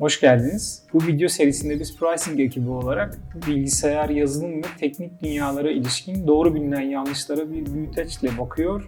Hoş 0.00 0.20
geldiniz. 0.20 0.82
Bu 0.92 1.06
video 1.06 1.28
serisinde 1.28 1.80
biz 1.80 1.96
pricing 1.96 2.40
ekibi 2.40 2.70
olarak 2.70 3.18
bilgisayar, 3.46 4.08
yazılım 4.08 4.58
ve 4.58 4.66
teknik 4.80 5.22
dünyalara 5.22 5.70
ilişkin 5.70 6.26
doğru 6.26 6.54
bilinen 6.54 6.80
yanlışlara 6.80 7.50
bir 7.50 7.74
büyüteçle 7.74 8.38
bakıyor. 8.38 8.84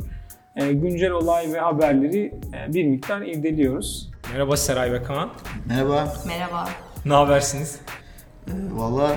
E, 0.56 0.72
güncel 0.72 1.10
olay 1.10 1.52
ve 1.52 1.60
haberleri 1.60 2.34
e, 2.54 2.74
bir 2.74 2.84
miktar 2.84 3.22
irdeliyoruz. 3.22 4.10
Merhaba 4.32 4.56
Seray 4.56 4.92
ve 4.92 5.02
Kaan. 5.02 5.30
Merhaba. 5.68 6.14
Merhaba. 6.26 6.68
Ne 7.04 7.14
habersiniz? 7.14 7.78
Ee, 8.48 8.52
valla 8.72 9.16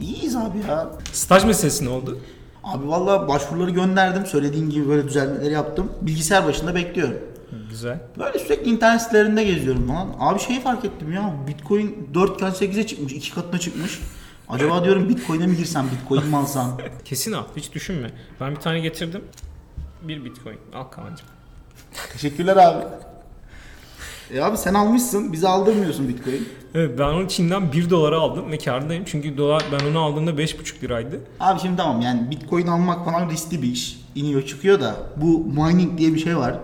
iyiyiz 0.00 0.36
abi 0.36 0.58
ya. 0.68 0.90
Staj 1.12 1.44
meselesi 1.44 1.84
ne 1.84 1.88
oldu? 1.88 2.18
Abi 2.64 2.88
valla 2.88 3.28
başvuruları 3.28 3.70
gönderdim. 3.70 4.26
Söylediğin 4.26 4.70
gibi 4.70 4.88
böyle 4.88 5.08
düzeltmeleri 5.08 5.52
yaptım. 5.52 5.92
Bilgisayar 6.02 6.46
başında 6.46 6.74
bekliyorum. 6.74 7.31
Güzel. 7.72 7.98
Böyle 8.18 8.38
sürekli 8.38 8.70
internet 8.70 9.02
sitelerinde 9.02 9.44
geziyorum 9.44 9.88
falan. 9.88 10.14
Abi 10.18 10.40
şeyi 10.40 10.60
fark 10.60 10.84
ettim 10.84 11.12
ya. 11.12 11.34
Bitcoin 11.46 12.08
4 12.14 12.34
iken 12.34 12.50
8'e 12.50 12.86
çıkmış. 12.86 13.12
2 13.12 13.34
katına 13.34 13.60
çıkmış. 13.60 14.00
Acaba 14.48 14.84
diyorum 14.84 15.08
Bitcoin'e 15.08 15.46
mi 15.46 15.56
girsem? 15.56 15.88
Bitcoin 15.92 16.26
mi 16.26 16.36
alsam? 16.36 16.78
Kesin 17.04 17.32
al. 17.32 17.44
Hiç 17.56 17.72
düşünme. 17.72 18.10
Ben 18.40 18.50
bir 18.50 18.60
tane 18.60 18.80
getirdim. 18.80 19.24
Bir 20.02 20.24
bitcoin. 20.24 20.58
Al 20.74 20.84
Kaan'cığım. 20.84 21.26
Teşekkürler 22.12 22.56
abi. 22.56 22.84
E 24.32 24.40
abi 24.40 24.56
sen 24.56 24.74
almışsın. 24.74 25.32
Bize 25.32 25.48
aldırmıyorsun 25.48 26.08
Bitcoin. 26.08 26.48
Evet 26.74 26.98
ben 26.98 27.08
onu 27.08 27.28
Çin'den 27.28 27.72
1 27.72 27.90
dolara 27.90 28.18
aldım 28.18 28.52
ve 28.52 28.58
kârdayım. 28.58 29.04
Çünkü 29.06 29.36
dolar 29.36 29.62
ben 29.72 29.90
onu 29.90 30.00
aldığımda 30.00 30.30
5,5 30.30 30.82
liraydı. 30.82 31.20
Abi 31.40 31.60
şimdi 31.60 31.76
tamam 31.76 32.00
yani 32.00 32.30
Bitcoin 32.30 32.66
almak 32.66 33.04
falan 33.04 33.30
riskli 33.30 33.62
bir 33.62 33.68
iş. 33.68 33.98
İniyor 34.14 34.42
çıkıyor 34.42 34.80
da 34.80 34.96
bu 35.16 35.44
mining 35.44 35.98
diye 35.98 36.14
bir 36.14 36.18
şey 36.18 36.36
var. 36.36 36.54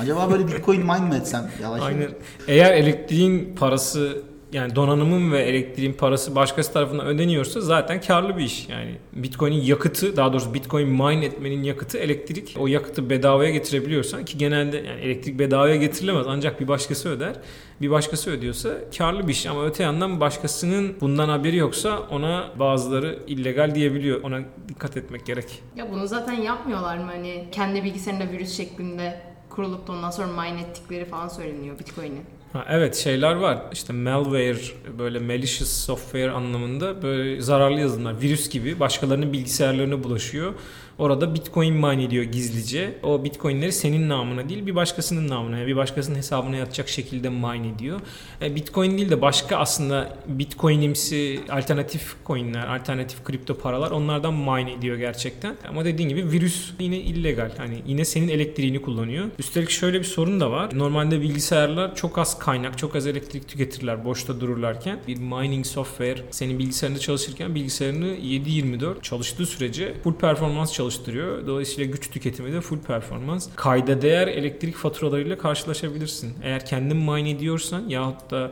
Acaba 0.00 0.30
böyle 0.30 0.46
Bitcoin 0.48 0.80
mine 0.80 1.00
mi 1.00 1.14
etsem? 1.14 1.50
Yavaş 1.62 1.82
Aynen. 1.82 2.08
Eğer 2.48 2.72
elektriğin 2.74 3.56
parası 3.56 4.22
yani 4.52 4.76
donanımın 4.76 5.32
ve 5.32 5.42
elektriğin 5.42 5.92
parası 5.92 6.34
başkası 6.34 6.72
tarafından 6.72 7.06
ödeniyorsa 7.06 7.60
zaten 7.60 8.00
karlı 8.00 8.36
bir 8.36 8.44
iş. 8.44 8.68
Yani 8.68 8.94
Bitcoin'in 9.12 9.60
yakıtı 9.60 10.16
daha 10.16 10.32
doğrusu 10.32 10.54
Bitcoin 10.54 10.88
mine 10.88 11.24
etmenin 11.24 11.62
yakıtı 11.62 11.98
elektrik. 11.98 12.56
O 12.58 12.66
yakıtı 12.66 13.10
bedavaya 13.10 13.50
getirebiliyorsan 13.50 14.24
ki 14.24 14.38
genelde 14.38 14.76
yani 14.76 15.00
elektrik 15.00 15.38
bedavaya 15.38 15.76
getirilemez 15.76 16.26
ancak 16.28 16.60
bir 16.60 16.68
başkası 16.68 17.08
öder. 17.08 17.34
Bir 17.80 17.90
başkası 17.90 18.30
ödüyorsa 18.30 18.70
karlı 18.98 19.28
bir 19.28 19.32
iş 19.32 19.46
ama 19.46 19.66
öte 19.66 19.82
yandan 19.82 20.20
başkasının 20.20 20.96
bundan 21.00 21.28
haberi 21.28 21.56
yoksa 21.56 21.98
ona 22.10 22.50
bazıları 22.58 23.18
illegal 23.26 23.74
diyebiliyor. 23.74 24.22
Ona 24.22 24.40
dikkat 24.68 24.96
etmek 24.96 25.26
gerek. 25.26 25.62
Ya 25.76 25.92
bunu 25.92 26.06
zaten 26.06 26.32
yapmıyorlar 26.32 26.98
mı 26.98 27.04
hani 27.04 27.48
kendi 27.52 27.84
bilgisayarında 27.84 28.32
virüs 28.32 28.56
şeklinde 28.56 29.20
kurulup 29.50 29.86
da 29.86 29.92
ondan 29.92 30.10
sonra 30.10 30.42
mine 30.42 30.60
ettikleri 30.60 31.04
falan 31.04 31.28
söyleniyor 31.28 31.78
Bitcoin'in. 31.78 32.37
Ha, 32.52 32.64
evet 32.68 32.96
şeyler 32.96 33.34
var 33.34 33.62
işte 33.72 33.92
malware 33.92 34.56
böyle 34.98 35.18
malicious 35.18 35.70
software 35.70 36.30
anlamında 36.30 37.02
böyle 37.02 37.40
zararlı 37.40 37.80
yazılımlar 37.80 38.20
virüs 38.20 38.50
gibi 38.50 38.80
başkalarının 38.80 39.32
bilgisayarlarına 39.32 40.04
bulaşıyor. 40.04 40.54
Orada 40.98 41.34
bitcoin 41.34 41.74
mine 41.74 42.04
ediyor 42.04 42.24
gizlice. 42.24 42.98
O 43.02 43.24
bitcoinleri 43.24 43.72
senin 43.72 44.08
namına 44.08 44.48
değil 44.48 44.66
bir 44.66 44.74
başkasının 44.74 45.28
namına 45.28 45.66
bir 45.66 45.76
başkasının 45.76 46.16
hesabına 46.16 46.56
yatacak 46.56 46.88
şekilde 46.88 47.28
mine 47.28 47.68
ediyor. 47.68 48.00
E, 48.42 48.54
bitcoin 48.54 48.98
değil 48.98 49.10
de 49.10 49.22
başka 49.22 49.56
aslında 49.56 50.16
bitcoinimsi 50.26 51.40
alternatif 51.50 52.14
coinler, 52.26 52.66
alternatif 52.66 53.24
kripto 53.24 53.58
paralar 53.58 53.90
onlardan 53.90 54.34
mine 54.34 54.70
ediyor 54.70 54.96
gerçekten. 54.96 55.56
Ama 55.68 55.84
dediğin 55.84 56.08
gibi 56.08 56.30
virüs 56.30 56.72
yine 56.78 56.96
illegal. 56.98 57.50
Hani 57.56 57.82
yine 57.86 58.04
senin 58.04 58.28
elektriğini 58.28 58.82
kullanıyor. 58.82 59.26
Üstelik 59.38 59.70
şöyle 59.70 59.98
bir 59.98 60.04
sorun 60.04 60.40
da 60.40 60.50
var. 60.50 60.78
Normalde 60.78 61.20
bilgisayarlar 61.20 61.94
çok 61.94 62.18
az 62.18 62.38
kaynak, 62.38 62.78
çok 62.78 62.96
az 62.96 63.06
elektrik 63.06 63.48
tüketirler 63.48 64.04
boşta 64.04 64.40
dururlarken. 64.40 64.98
Bir 65.08 65.16
mining 65.16 65.66
software 65.66 66.18
senin 66.30 66.58
bilgisayarında 66.58 67.00
çalışırken 67.00 67.54
bilgisayarını 67.54 68.06
7-24 68.06 69.02
çalıştığı 69.02 69.46
sürece 69.46 69.94
full 70.04 70.14
performans 70.14 70.72
çalıştırıyor. 70.88 71.46
Dolayısıyla 71.46 71.90
güç 71.90 72.10
tüketimi 72.10 72.52
de 72.52 72.60
full 72.60 72.78
performans. 72.78 73.48
Kayda 73.56 74.02
değer 74.02 74.28
elektrik 74.28 74.76
faturalarıyla 74.76 75.38
karşılaşabilirsin. 75.38 76.34
Eğer 76.42 76.66
kendin 76.66 76.96
mine 76.96 77.30
ediyorsan 77.30 77.88
yahut 77.88 78.30
da 78.30 78.50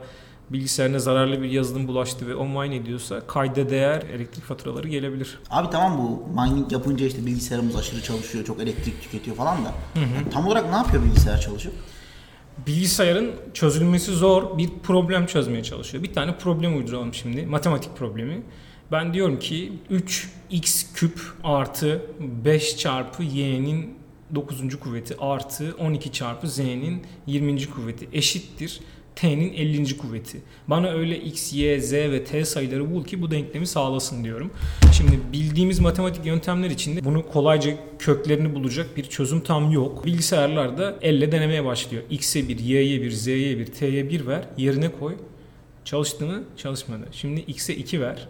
bilgisayarına 0.50 0.98
zararlı 0.98 1.42
bir 1.42 1.50
yazılım 1.50 1.88
bulaştı 1.88 2.26
ve 2.26 2.34
o 2.34 2.48
mine 2.48 2.76
ediyorsa 2.76 3.20
kayda 3.26 3.70
değer 3.70 4.02
elektrik 4.14 4.44
faturaları 4.44 4.88
gelebilir. 4.88 5.38
Abi 5.50 5.70
tamam 5.70 5.98
bu 5.98 6.40
mining 6.40 6.72
yapınca 6.72 7.06
işte 7.06 7.26
bilgisayarımız 7.26 7.76
aşırı 7.76 8.02
çalışıyor, 8.02 8.44
çok 8.44 8.60
elektrik 8.60 9.02
tüketiyor 9.02 9.36
falan 9.36 9.64
da. 9.64 9.74
Yani 9.96 10.30
tam 10.32 10.46
olarak 10.46 10.70
ne 10.70 10.76
yapıyor 10.76 11.04
bilgisayar 11.04 11.40
çalışıp? 11.40 11.72
Bilgisayarın 12.66 13.30
çözülmesi 13.54 14.12
zor 14.12 14.58
bir 14.58 14.70
problem 14.82 15.26
çözmeye 15.26 15.62
çalışıyor. 15.62 16.02
Bir 16.04 16.12
tane 16.12 16.38
problem 16.38 16.78
uyduralım 16.78 17.14
şimdi. 17.14 17.46
Matematik 17.46 17.96
problemi. 17.96 18.42
Ben 18.92 19.14
diyorum 19.14 19.38
ki 19.38 19.72
3x 19.90 20.94
küp 20.94 21.20
artı 21.44 22.02
5 22.20 22.76
çarpı 22.76 23.22
y'nin 23.22 23.94
9. 24.34 24.80
kuvveti 24.80 25.16
artı 25.18 25.74
12 25.78 26.12
çarpı 26.12 26.48
z'nin 26.48 27.02
20. 27.26 27.70
kuvveti 27.70 28.08
eşittir 28.12 28.80
t'nin 29.16 29.52
50. 29.52 29.96
kuvveti. 29.96 30.42
Bana 30.68 30.88
öyle 30.90 31.20
x, 31.20 31.52
y, 31.52 31.80
z 31.80 31.92
ve 31.92 32.24
t 32.24 32.44
sayıları 32.44 32.94
bul 32.94 33.04
ki 33.04 33.22
bu 33.22 33.30
denklemi 33.30 33.66
sağlasın 33.66 34.24
diyorum. 34.24 34.50
Şimdi 34.92 35.20
bildiğimiz 35.32 35.80
matematik 35.80 36.26
yöntemler 36.26 36.70
içinde 36.70 37.04
bunu 37.04 37.26
kolayca 37.26 37.70
köklerini 37.98 38.54
bulacak 38.54 38.96
bir 38.96 39.04
çözüm 39.04 39.40
tam 39.40 39.70
yok. 39.70 40.06
Bilgisayarlarda 40.06 40.96
elle 41.02 41.32
denemeye 41.32 41.64
başlıyor. 41.64 42.02
x'e 42.10 42.48
1, 42.48 42.58
y'ye 42.58 43.02
1, 43.02 43.10
z'ye 43.10 43.58
1, 43.58 43.66
t'ye 43.66 44.10
1 44.10 44.26
ver, 44.26 44.48
yerine 44.56 44.92
koy. 44.92 45.14
Çalıştı 45.84 46.26
mı? 46.26 46.44
Çalışmadı. 46.56 47.04
Şimdi 47.12 47.40
x'e 47.40 47.76
2 47.76 48.00
ver. 48.00 48.28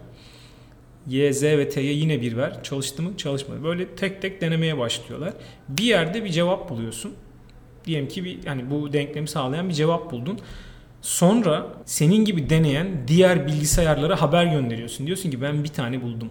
Y, 1.07 1.33
Z 1.33 1.43
ve 1.43 1.69
T'ye 1.69 1.93
yine 1.93 2.21
1 2.21 2.37
ver. 2.37 2.63
Çalıştı 2.63 3.03
mı? 3.03 3.17
Çalışmadı. 3.17 3.63
Böyle 3.63 3.87
tek 3.95 4.21
tek 4.21 4.41
denemeye 4.41 4.77
başlıyorlar. 4.77 5.33
Bir 5.69 5.83
yerde 5.83 6.23
bir 6.23 6.29
cevap 6.29 6.69
buluyorsun. 6.69 7.13
Diyelim 7.85 8.07
ki 8.07 8.23
bir 8.23 8.43
yani 8.45 8.69
bu 8.71 8.93
denklemi 8.93 9.27
sağlayan 9.27 9.69
bir 9.69 9.73
cevap 9.73 10.11
buldun. 10.11 10.39
Sonra 11.01 11.67
senin 11.85 12.25
gibi 12.25 12.49
deneyen 12.49 12.87
diğer 13.07 13.47
bilgisayarlara 13.47 14.21
haber 14.21 14.45
gönderiyorsun. 14.45 15.07
Diyorsun 15.07 15.31
ki 15.31 15.41
ben 15.41 15.63
bir 15.63 15.69
tane 15.69 16.01
buldum. 16.01 16.29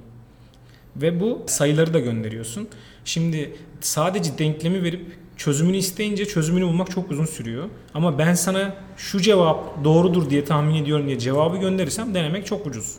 Ve 0.97 1.20
bu 1.20 1.43
sayıları 1.47 1.94
da 1.94 2.00
gönderiyorsun. 2.00 2.69
Şimdi 3.04 3.56
sadece 3.81 4.38
denklemi 4.38 4.82
verip 4.82 5.06
çözümünü 5.37 5.76
isteyince 5.76 6.25
çözümünü 6.25 6.64
bulmak 6.64 6.91
çok 6.91 7.10
uzun 7.10 7.25
sürüyor. 7.25 7.69
Ama 7.94 8.19
ben 8.19 8.34
sana 8.34 8.76
şu 8.97 9.20
cevap 9.20 9.84
doğrudur 9.84 10.31
diye 10.31 10.44
tahmin 10.44 10.75
ediyorum 10.75 11.06
diye 11.06 11.19
cevabı 11.19 11.56
gönderirsem 11.56 12.14
denemek 12.14 12.47
çok 12.47 12.66
ucuz. 12.66 12.97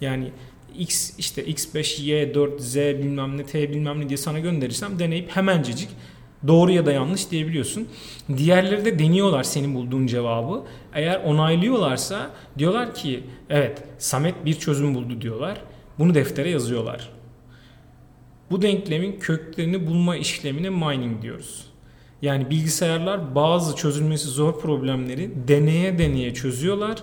Yani 0.00 0.30
x 0.78 1.18
işte 1.18 1.44
x5, 1.44 1.80
y4, 2.02 2.58
z 2.58 2.76
bilmem 2.76 3.38
ne, 3.38 3.46
t 3.46 3.70
bilmem 3.70 4.00
ne 4.00 4.08
diye 4.08 4.16
sana 4.16 4.38
gönderirsem 4.38 4.98
deneyip 4.98 5.36
hemencecik 5.36 5.88
doğru 6.46 6.72
ya 6.72 6.86
da 6.86 6.92
yanlış 6.92 7.30
diyebiliyorsun. 7.30 7.88
Diğerleri 8.36 8.84
de 8.84 8.98
deniyorlar 8.98 9.42
senin 9.42 9.74
bulduğun 9.74 10.06
cevabı. 10.06 10.62
Eğer 10.94 11.20
onaylıyorlarsa 11.24 12.30
diyorlar 12.58 12.94
ki 12.94 13.22
evet 13.50 13.82
Samet 13.98 14.44
bir 14.44 14.54
çözüm 14.54 14.94
buldu 14.94 15.20
diyorlar. 15.20 15.60
Bunu 15.98 16.14
deftere 16.14 16.50
yazıyorlar. 16.50 17.08
Bu 18.50 18.62
denklemin 18.62 19.18
köklerini 19.18 19.86
bulma 19.86 20.16
işlemine 20.16 20.70
mining 20.70 21.22
diyoruz. 21.22 21.66
Yani 22.22 22.50
bilgisayarlar 22.50 23.34
bazı 23.34 23.76
çözülmesi 23.76 24.28
zor 24.28 24.60
problemleri 24.60 25.30
deneye 25.48 25.98
deneye 25.98 26.34
çözüyorlar 26.34 27.02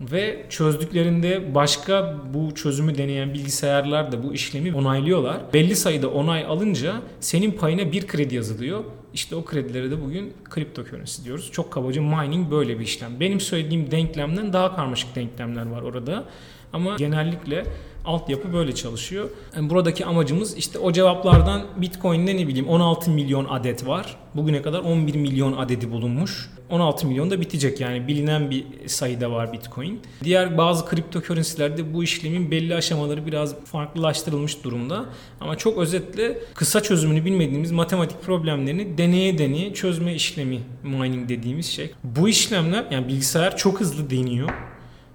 ve 0.00 0.46
çözdüklerinde 0.48 1.54
başka 1.54 2.16
bu 2.34 2.54
çözümü 2.54 2.98
deneyen 2.98 3.34
bilgisayarlar 3.34 4.12
da 4.12 4.22
bu 4.22 4.34
işlemi 4.34 4.74
onaylıyorlar. 4.74 5.40
Belli 5.52 5.76
sayıda 5.76 6.08
onay 6.08 6.44
alınca 6.44 6.94
senin 7.20 7.50
payına 7.50 7.92
bir 7.92 8.06
kredi 8.06 8.34
yazılıyor. 8.34 8.84
İşte 9.14 9.36
o 9.36 9.44
kredilere 9.44 9.90
de 9.90 10.02
bugün 10.02 10.32
kripto 10.44 10.84
currency 10.84 11.24
diyoruz. 11.24 11.48
Çok 11.52 11.72
kabaca 11.72 12.02
mining 12.02 12.50
böyle 12.50 12.78
bir 12.78 12.84
işlem. 12.84 13.20
Benim 13.20 13.40
söylediğim 13.40 13.90
denklemden 13.90 14.52
daha 14.52 14.76
karmaşık 14.76 15.14
denklemler 15.14 15.66
var 15.66 15.82
orada. 15.82 16.24
Ama 16.72 16.96
genellikle 16.96 17.64
altyapı 18.04 18.52
böyle 18.52 18.74
çalışıyor. 18.74 19.28
Yani 19.56 19.70
buradaki 19.70 20.06
amacımız 20.06 20.56
işte 20.56 20.78
o 20.78 20.92
cevaplardan 20.92 21.62
Bitcoin'de 21.76 22.36
ne 22.36 22.48
bileyim 22.48 22.68
16 22.68 23.10
milyon 23.10 23.44
adet 23.44 23.86
var. 23.86 24.16
Bugüne 24.34 24.62
kadar 24.62 24.80
11 24.80 25.14
milyon 25.14 25.52
adedi 25.52 25.90
bulunmuş. 25.90 26.50
16 26.70 27.06
milyon 27.06 27.30
da 27.30 27.40
bitecek 27.40 27.80
yani 27.80 28.08
bilinen 28.08 28.50
bir 28.50 28.64
sayıda 28.86 29.30
var 29.30 29.52
Bitcoin. 29.52 30.00
Diğer 30.24 30.58
bazı 30.58 30.86
kripto 30.86 31.22
currency'lerde 31.22 31.94
bu 31.94 32.04
işlemin 32.04 32.50
belli 32.50 32.74
aşamaları 32.74 33.26
biraz 33.26 33.56
farklılaştırılmış 33.64 34.64
durumda. 34.64 35.04
Ama 35.40 35.56
çok 35.56 35.78
özetle 35.78 36.38
kısa 36.54 36.82
çözümünü 36.82 37.24
bilmediğimiz 37.24 37.72
matematik 37.72 38.22
problemlerini 38.22 38.98
deneye 38.98 39.38
deneye 39.38 39.74
çözme 39.74 40.14
işlemi 40.14 40.60
mining 40.82 41.28
dediğimiz 41.28 41.66
şey. 41.66 41.90
Bu 42.04 42.28
işlemler 42.28 42.84
yani 42.90 43.08
bilgisayar 43.08 43.56
çok 43.56 43.80
hızlı 43.80 44.10
deniyor 44.10 44.50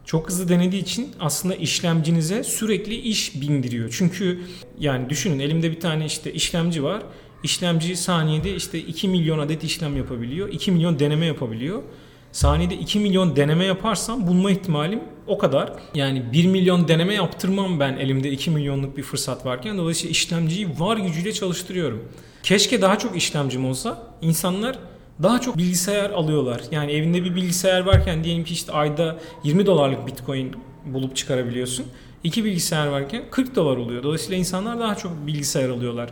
çok 0.06 0.28
hızlı 0.30 0.50
denediği 0.50 0.81
için 0.81 1.12
aslında 1.19 1.56
işlemcinize 1.56 2.44
sürekli 2.44 2.96
iş 2.96 3.42
bindiriyor. 3.42 3.96
Çünkü 3.98 4.42
yani 4.80 5.10
düşünün 5.10 5.40
elimde 5.40 5.72
bir 5.72 5.80
tane 5.80 6.06
işte 6.06 6.34
işlemci 6.34 6.84
var. 6.84 7.04
İşlemci 7.44 7.96
saniyede 7.96 8.56
işte 8.56 8.80
2 8.80 9.08
milyon 9.08 9.40
adet 9.40 9.64
işlem 9.64 9.98
yapabiliyor. 9.98 10.50
2 10.50 10.72
milyon 10.72 11.00
deneme 11.00 11.26
yapabiliyor. 11.26 11.82
saniyede 12.32 12.76
2 12.76 13.00
milyon 13.00 13.36
deneme 13.36 13.66
yaparsam 13.66 14.28
bulma 14.28 14.52
ihtimalim 14.52 15.00
o 15.28 15.38
kadar. 15.38 15.74
Yani 15.96 16.24
1 16.34 16.46
milyon 16.48 16.88
deneme 16.88 17.14
yaptırmam 17.14 17.80
ben 17.80 17.94
elimde 17.94 18.32
2 18.32 18.52
milyonluk 18.52 18.98
bir 18.98 19.04
fırsat 19.04 19.46
varken. 19.46 19.78
Dolayısıyla 19.78 20.12
işlemciyi 20.12 20.68
var 20.80 20.98
gücüyle 20.98 21.34
çalıştırıyorum. 21.34 22.04
Keşke 22.44 22.82
daha 22.82 23.00
çok 23.00 23.18
işlemcim 23.18 23.66
olsa. 23.66 24.04
İnsanlar 24.22 24.80
daha 25.24 25.42
çok 25.42 25.58
bilgisayar 25.58 26.10
alıyorlar. 26.10 26.62
Yani 26.72 26.92
evinde 26.92 27.24
bir 27.24 27.36
bilgisayar 27.36 27.82
varken 27.82 28.24
diyelim 28.24 28.44
ki 28.44 28.54
işte 28.54 28.72
ayda 28.72 29.20
20 29.44 29.66
dolarlık 29.66 30.08
bitcoin 30.08 30.56
bulup 30.86 31.16
çıkarabiliyorsun. 31.16 31.86
İki 32.24 32.44
bilgisayar 32.46 32.88
varken 32.88 33.24
40 33.32 33.56
dolar 33.56 33.78
oluyor. 33.78 34.04
Dolayısıyla 34.04 34.38
insanlar 34.38 34.80
daha 34.80 34.96
çok 34.96 35.28
bilgisayar 35.28 35.70
alıyorlar. 35.70 36.10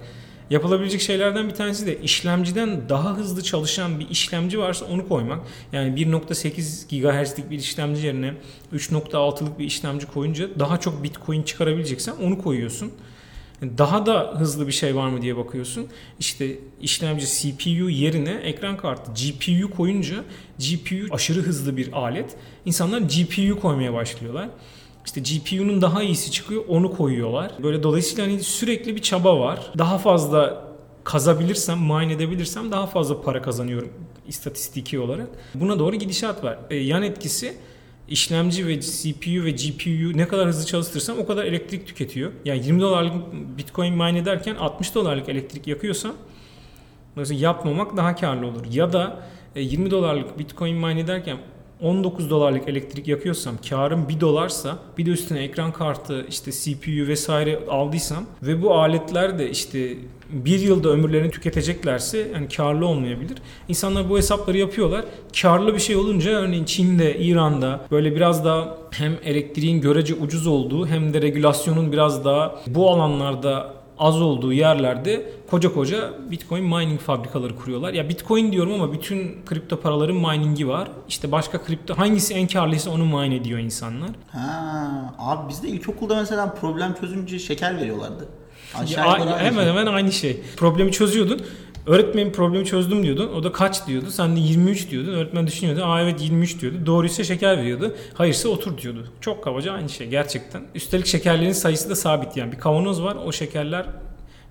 Yapılabilecek 0.50 1.02
şeylerden 1.02 1.50
bir 1.50 1.54
tanesi 1.54 1.86
de 1.86 2.02
işlemciden 2.02 2.90
daha 2.90 3.18
hızlı 3.18 3.44
çalışan 3.44 4.00
bir 4.00 4.10
işlemci 4.10 4.60
varsa 4.60 4.86
onu 4.86 5.08
koymak. 5.08 5.40
Yani 5.74 6.02
1.8 6.02 7.24
GHz'lik 7.24 7.50
bir 7.52 7.60
işlemci 7.60 8.06
yerine 8.06 8.34
3.6'lık 8.74 9.60
bir 9.60 9.66
işlemci 9.66 10.08
koyunca 10.08 10.60
daha 10.60 10.80
çok 10.80 11.04
bitcoin 11.04 11.44
çıkarabileceksen 11.44 12.14
onu 12.22 12.42
koyuyorsun. 12.42 12.92
Daha 13.78 14.06
da 14.06 14.34
hızlı 14.38 14.68
bir 14.68 14.72
şey 14.72 14.96
var 14.96 15.10
mı 15.10 15.22
diye 15.22 15.38
bakıyorsun. 15.38 15.88
İşte 16.20 16.58
işlemci 16.82 17.26
CPU 17.28 17.90
yerine 17.90 18.32
ekran 18.32 18.78
kartı 18.78 19.12
GPU 19.12 19.72
koyunca 19.72 20.16
GPU 20.60 21.16
aşırı 21.16 21.40
hızlı 21.42 21.78
bir 21.78 21.94
alet. 21.94 22.36
İnsanlar 22.66 23.00
GPU 23.00 23.60
koymaya 23.60 23.94
başlıyorlar. 23.94 24.50
İşte 25.06 25.22
GPU'nun 25.22 25.82
daha 25.82 26.04
iyisi 26.04 26.32
çıkıyor 26.32 26.64
onu 26.68 26.92
koyuyorlar. 26.92 27.52
Böyle 27.64 27.84
dolayısıyla 27.84 28.24
hani 28.26 28.44
sürekli 28.44 28.96
bir 28.96 29.02
çaba 29.02 29.40
var. 29.40 29.72
Daha 29.78 29.98
fazla 29.98 30.68
kazabilirsem, 31.04 31.80
mine 31.80 32.14
edebilirsem 32.14 32.72
daha 32.72 32.88
fazla 32.88 33.22
para 33.22 33.42
kazanıyorum 33.42 33.94
istatistiki 34.28 35.00
olarak. 35.00 35.28
Buna 35.56 35.80
doğru 35.80 35.96
gidişat 35.96 36.44
var. 36.44 36.58
E, 36.70 36.76
yan 36.76 37.04
etkisi 37.04 37.58
işlemci 38.08 38.68
ve 38.68 38.82
CPU 38.82 39.44
ve 39.44 39.52
GPU 39.52 40.18
ne 40.18 40.28
kadar 40.28 40.48
hızlı 40.48 40.66
çalıştırsam 40.66 41.20
o 41.20 41.26
kadar 41.26 41.46
elektrik 41.46 41.88
tüketiyor. 41.88 42.32
Yani 42.46 42.66
20 42.66 42.82
dolarlık 42.82 43.14
Bitcoin 43.58 43.94
mine 43.94 44.20
ederken 44.20 44.56
60 44.56 44.96
dolarlık 44.96 45.30
elektrik 45.30 45.68
yakıyorsam 45.68 46.14
dolayısıyla 47.16 47.44
yapmamak 47.44 47.98
daha 47.98 48.16
karlı 48.16 48.48
olur. 48.48 48.66
Ya 48.72 48.94
da 48.94 49.24
20 49.56 49.92
dolarlık 49.92 50.40
Bitcoin 50.40 50.76
mine 50.76 51.00
ederken 51.00 51.38
19 51.84 52.30
dolarlık 52.30 52.70
elektrik 52.70 53.08
yakıyorsam 53.08 53.56
karım 53.70 54.10
1 54.10 54.20
dolarsa 54.20 54.78
bir 54.98 55.06
de 55.06 55.10
üstüne 55.10 55.44
ekran 55.44 55.72
kartı 55.72 56.26
işte 56.30 56.52
CPU 56.52 57.08
vesaire 57.08 57.60
aldıysam 57.70 58.26
ve 58.44 58.62
bu 58.62 58.76
aletler 58.76 59.40
de 59.40 59.50
işte 59.50 59.98
bir 60.30 60.60
yılda 60.60 60.90
ömürlerini 60.90 61.32
tüketeceklerse 61.32 62.28
yani 62.34 62.48
karlı 62.48 62.86
olmayabilir. 62.86 63.38
İnsanlar 63.68 64.10
bu 64.10 64.18
hesapları 64.18 64.58
yapıyorlar. 64.58 65.06
Karlı 65.42 65.74
bir 65.74 65.80
şey 65.80 65.96
olunca 65.96 66.32
örneğin 66.32 66.66
Çin'de, 66.66 67.20
İran'da 67.20 67.86
böyle 67.92 68.16
biraz 68.16 68.46
daha 68.46 68.78
hem 68.92 69.18
elektriğin 69.24 69.82
görece 69.82 70.14
ucuz 70.14 70.48
olduğu 70.48 70.88
hem 70.88 71.14
de 71.14 71.22
regülasyonun 71.22 71.92
biraz 71.92 72.26
daha 72.26 72.56
bu 72.68 72.90
alanlarda 72.90 73.83
az 73.98 74.22
olduğu 74.22 74.54
yerlerde 74.54 75.26
koca 75.50 75.74
koca 75.74 76.14
Bitcoin 76.32 76.64
mining 76.64 77.00
fabrikaları 77.00 77.56
kuruyorlar. 77.56 77.94
Ya 77.94 78.10
Bitcoin 78.10 78.52
diyorum 78.52 78.74
ama 78.74 78.94
bütün 78.94 79.46
kripto 79.46 79.80
paraların 79.80 80.16
miningi 80.16 80.68
var. 80.68 80.88
İşte 81.10 81.32
başka 81.32 81.64
kripto 81.64 81.98
hangisi 81.98 82.34
en 82.34 82.48
karlıysa 82.48 82.92
onu 82.92 83.06
mine 83.06 83.36
ediyor 83.36 83.60
insanlar. 83.60 84.10
Ha, 84.32 85.16
abi 85.20 85.50
bizde 85.50 85.68
ilkokulda 85.68 86.16
mesela 86.16 86.54
problem 86.54 86.94
çözünce 86.94 87.40
şeker 87.40 87.78
veriyorlardı. 87.78 88.28
Aşağı 88.76 89.06
Ya, 89.06 89.40
hemen 89.40 89.64
şey. 89.64 89.70
hemen 89.74 89.86
aynı 89.86 90.12
şey. 90.12 90.42
Problemi 90.58 90.92
çözüyordun. 90.92 91.42
Öğretmenin 91.88 92.32
problemi 92.32 92.66
çözdüm 92.66 93.04
diyordun. 93.04 93.34
O 93.34 93.44
da 93.44 93.52
kaç 93.52 93.88
diyordu. 93.88 94.12
Sen 94.12 94.36
de 94.36 94.40
23 94.40 94.90
diyordun. 94.92 95.14
Öğretmen 95.14 95.48
düşünüyordu. 95.48 95.84
Aa 95.84 96.02
evet 96.02 96.22
23 96.22 96.62
diyordu. 96.62 96.78
Doğruysa 96.86 97.24
şeker 97.24 97.58
veriyordu. 97.58 97.96
Hayırsa 98.14 98.50
otur 98.50 98.78
diyordu. 98.78 99.08
Çok 99.22 99.44
kabaca 99.44 99.74
aynı 99.74 99.90
şey 99.90 100.08
gerçekten. 100.08 100.62
Üstelik 100.76 101.06
şekerlerin 101.06 101.52
sayısı 101.52 101.90
da 101.90 101.96
sabit 101.96 102.38
yani. 102.38 102.52
Bir 102.52 102.60
kavanoz 102.60 103.04
var. 103.04 103.18
O 103.26 103.32
şekerler 103.32 103.86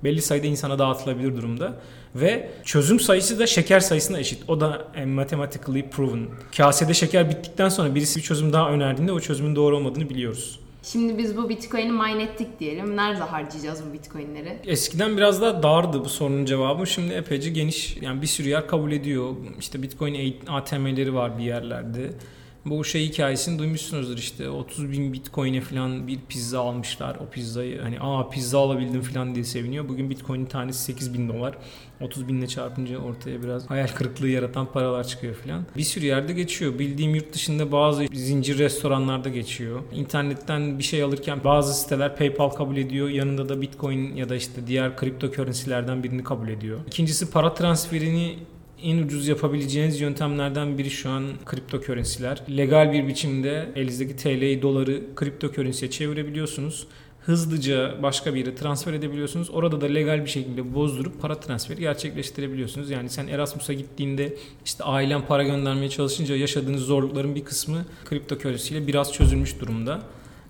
belli 0.04 0.22
sayıda 0.22 0.46
insana 0.46 0.78
dağıtılabilir 0.78 1.36
durumda. 1.36 1.80
Ve 2.14 2.50
çözüm 2.64 3.00
sayısı 3.00 3.38
da 3.38 3.46
şeker 3.46 3.80
sayısına 3.80 4.18
eşit. 4.18 4.42
O 4.48 4.60
da 4.60 4.88
mathematically 5.06 5.90
proven. 5.90 6.26
Kasede 6.56 6.94
şeker 6.94 7.30
bittikten 7.30 7.68
sonra 7.68 7.94
birisi 7.94 8.18
bir 8.18 8.24
çözüm 8.24 8.52
daha 8.52 8.70
önerdiğinde 8.70 9.12
o 9.12 9.20
çözümün 9.20 9.56
doğru 9.56 9.76
olmadığını 9.76 10.10
biliyoruz. 10.10 10.61
Şimdi 10.82 11.18
biz 11.18 11.36
bu 11.36 11.48
bitcoin'i 11.48 11.92
mine 11.92 12.22
ettik 12.22 12.60
diyelim. 12.60 12.96
Nerede 12.96 13.22
harcayacağız 13.22 13.82
bu 13.88 13.92
bitcoinleri? 13.92 14.58
Eskiden 14.66 15.16
biraz 15.16 15.42
daha 15.42 15.62
dardı 15.62 16.04
bu 16.04 16.08
sorunun 16.08 16.44
cevabı. 16.44 16.86
Şimdi 16.86 17.14
epeyce 17.14 17.50
geniş. 17.50 17.96
Yani 18.00 18.22
bir 18.22 18.26
sürü 18.26 18.48
yer 18.48 18.68
kabul 18.68 18.92
ediyor. 18.92 19.36
İşte 19.58 19.82
Bitcoin 19.82 20.36
ATM'leri 20.48 21.14
var 21.14 21.38
bir 21.38 21.44
yerlerde. 21.44 22.10
Bu 22.66 22.84
şey 22.84 23.08
hikayesini 23.08 23.58
duymuşsunuzdur 23.58 24.18
işte 24.18 24.48
30 24.48 24.90
bin 24.92 25.12
bitcoin'e 25.12 25.60
falan 25.60 26.06
bir 26.06 26.18
pizza 26.28 26.60
almışlar. 26.60 27.16
O 27.16 27.30
pizzayı 27.30 27.80
hani 27.80 28.00
aa 28.00 28.28
pizza 28.28 28.58
alabildim 28.58 29.02
falan 29.02 29.34
diye 29.34 29.44
seviniyor. 29.44 29.88
Bugün 29.88 30.10
bitcoin'in 30.10 30.46
tanesi 30.46 30.78
8 30.78 31.14
bin 31.14 31.28
dolar. 31.28 31.54
30 32.00 32.28
binle 32.28 32.46
çarpınca 32.46 32.98
ortaya 32.98 33.42
biraz 33.42 33.70
hayal 33.70 33.88
kırıklığı 33.88 34.28
yaratan 34.28 34.72
paralar 34.72 35.04
çıkıyor 35.04 35.34
falan. 35.34 35.66
Bir 35.76 35.82
sürü 35.82 36.06
yerde 36.06 36.32
geçiyor. 36.32 36.78
Bildiğim 36.78 37.14
yurt 37.14 37.32
dışında 37.32 37.72
bazı 37.72 38.06
zincir 38.12 38.58
restoranlarda 38.58 39.28
geçiyor. 39.28 39.80
İnternetten 39.92 40.78
bir 40.78 40.84
şey 40.84 41.02
alırken 41.02 41.44
bazı 41.44 41.74
siteler 41.74 42.16
PayPal 42.16 42.48
kabul 42.48 42.76
ediyor. 42.76 43.08
Yanında 43.08 43.48
da 43.48 43.60
Bitcoin 43.62 44.16
ya 44.16 44.28
da 44.28 44.36
işte 44.36 44.66
diğer 44.66 44.96
kripto 44.96 45.30
currency'lerden 45.32 46.02
birini 46.02 46.24
kabul 46.24 46.48
ediyor. 46.48 46.78
İkincisi 46.86 47.30
para 47.30 47.54
transferini 47.54 48.36
en 48.82 48.98
ucuz 48.98 49.28
yapabileceğiniz 49.28 50.00
yöntemlerden 50.00 50.78
biri 50.78 50.90
şu 50.90 51.10
an 51.10 51.24
kripto 51.44 51.80
currency'ler. 51.80 52.42
Legal 52.56 52.92
bir 52.92 53.08
biçimde 53.08 53.72
elinizdeki 53.76 54.16
TL'yi, 54.16 54.62
doları 54.62 55.02
kripto 55.16 55.52
currency'ye 55.52 55.90
çevirebiliyorsunuz. 55.90 56.86
Hızlıca 57.20 58.02
başka 58.02 58.34
bir 58.34 58.38
yere 58.38 58.54
transfer 58.54 58.92
edebiliyorsunuz. 58.92 59.50
Orada 59.50 59.80
da 59.80 59.86
legal 59.86 60.24
bir 60.24 60.30
şekilde 60.30 60.74
bozdurup 60.74 61.20
para 61.20 61.40
transferi 61.40 61.80
gerçekleştirebiliyorsunuz. 61.80 62.90
Yani 62.90 63.10
sen 63.10 63.28
Erasmus'a 63.28 63.72
gittiğinde 63.72 64.36
işte 64.64 64.84
ailen 64.84 65.26
para 65.26 65.42
göndermeye 65.42 65.88
çalışınca 65.88 66.36
yaşadığınız 66.36 66.82
zorlukların 66.82 67.34
bir 67.34 67.44
kısmı 67.44 67.84
kripto 68.04 68.34
ile 68.50 68.86
biraz 68.86 69.12
çözülmüş 69.12 69.60
durumda. 69.60 70.02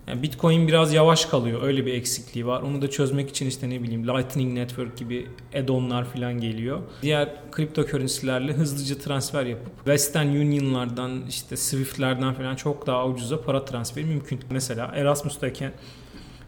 Yani 0.07 0.23
Bitcoin 0.23 0.67
biraz 0.67 0.93
yavaş 0.93 1.25
kalıyor. 1.25 1.61
Öyle 1.63 1.85
bir 1.85 1.93
eksikliği 1.93 2.47
var. 2.47 2.61
Onu 2.61 2.81
da 2.81 2.89
çözmek 2.89 3.29
için 3.29 3.47
işte 3.47 3.69
ne 3.69 3.83
bileyim 3.83 4.07
Lightning 4.07 4.53
Network 4.53 4.97
gibi 4.97 5.27
add-on'lar 5.53 6.05
falan 6.05 6.33
geliyor. 6.33 6.79
Diğer 7.01 7.29
kripto 7.51 7.83
currency'lerle 7.83 8.53
hızlıca 8.53 8.97
transfer 8.97 9.45
yapıp 9.45 9.75
Western 9.75 10.27
Union'lardan 10.27 11.23
işte 11.29 11.57
Swift'lerden 11.57 12.33
falan 12.33 12.55
çok 12.55 12.87
daha 12.87 13.07
ucuza 13.07 13.41
para 13.41 13.65
transferi 13.65 14.05
mümkün. 14.05 14.39
Mesela 14.49 14.91
Erasmus'tayken 14.95 15.71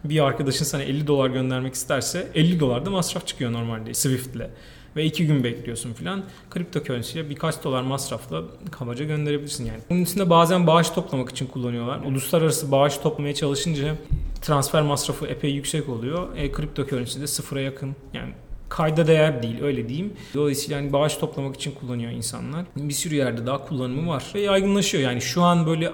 bir 0.04 0.20
arkadaşın 0.26 0.66
sana 0.66 0.84
50 0.84 1.08
dolar 1.08 1.30
göndermek 1.30 1.74
isterse 1.74 2.28
50 2.36 2.60
dolar 2.60 2.86
da 2.86 2.90
masraf 2.90 3.28
çıkıyor 3.28 3.54
normalde 3.54 3.94
Swift'le. 3.94 4.50
Ve 4.96 5.06
iki 5.06 5.28
gün 5.28 5.44
bekliyorsun 5.44 5.94
filan. 5.94 6.24
Kripto 6.50 6.84
currency'ye 6.84 7.30
birkaç 7.30 7.64
dolar 7.64 7.82
masrafla 7.82 8.44
kabaca 8.72 9.06
gönderebilirsin 9.06 9.66
yani. 9.66 9.80
Bunun 9.90 10.02
içinde 10.02 10.30
bazen 10.30 10.68
bağış 10.68 10.90
toplamak 10.90 11.30
için 11.30 11.48
kullanıyorlar. 11.48 12.00
Uluslararası 12.06 12.72
bağış 12.72 12.98
toplamaya 12.98 13.34
çalışınca 13.34 13.96
transfer 14.42 14.82
masrafı 14.82 15.26
epey 15.26 15.52
yüksek 15.52 15.90
oluyor. 15.90 16.38
E, 16.38 16.52
kripto 16.52 16.86
currency 16.88 17.22
de 17.22 17.28
sıfıra 17.28 17.62
yakın. 17.62 17.96
Yani 18.14 18.34
kayda 18.70 19.08
değer 19.08 19.44
değil 19.44 19.64
öyle 19.64 19.90
diyeyim. 19.90 20.14
Dolayısıyla 20.34 20.78
hani 20.78 20.94
bağış 20.94 21.16
toplamak 21.18 21.56
için 21.56 21.72
kullanıyor 21.72 22.12
insanlar. 22.12 22.66
Bir 22.76 22.94
sürü 22.94 23.16
yerde 23.16 23.46
daha 23.46 23.66
kullanımı 23.68 24.10
var. 24.10 24.24
Ve 24.36 24.40
yaygınlaşıyor 24.42 25.04
yani 25.04 25.22
şu 25.22 25.42
an 25.42 25.68
böyle 25.68 25.92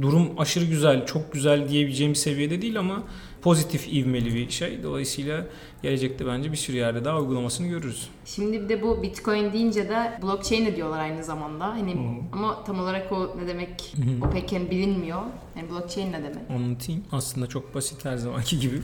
durum 0.00 0.28
aşırı 0.38 0.64
güzel, 0.64 1.06
çok 1.06 1.32
güzel 1.32 1.68
diyebileceğim 1.68 2.12
bir 2.12 2.18
seviyede 2.18 2.62
değil 2.62 2.78
ama 2.78 3.02
pozitif 3.42 3.92
ivmeli 3.92 4.34
bir 4.34 4.50
şey. 4.50 4.82
Dolayısıyla 4.82 5.46
gelecekte 5.84 6.26
bence 6.26 6.52
bir 6.52 6.56
sürü 6.56 6.76
yerde 6.76 7.04
daha 7.04 7.20
uygulamasını 7.20 7.66
görürüz. 7.66 8.08
Şimdi 8.24 8.62
bir 8.62 8.68
de 8.68 8.82
bu 8.82 9.02
bitcoin 9.02 9.52
deyince 9.52 9.88
de 9.88 10.18
blockchain 10.22 10.66
de 10.66 10.76
diyorlar 10.76 10.98
aynı 10.98 11.24
zamanda. 11.24 11.66
Hani 11.66 11.96
ama 12.32 12.64
tam 12.64 12.80
olarak 12.80 13.12
o 13.12 13.36
ne 13.42 13.48
demek 13.48 13.94
o 14.26 14.30
pek 14.30 14.52
yani 14.52 14.70
bilinmiyor. 14.70 15.22
Yani 15.56 15.70
blockchain 15.70 16.12
ne 16.12 16.22
demek? 16.22 16.50
Anlatayım. 16.50 17.04
Aslında 17.12 17.46
çok 17.46 17.74
basit 17.74 18.04
her 18.04 18.16
zamanki 18.16 18.60
gibi. 18.60 18.80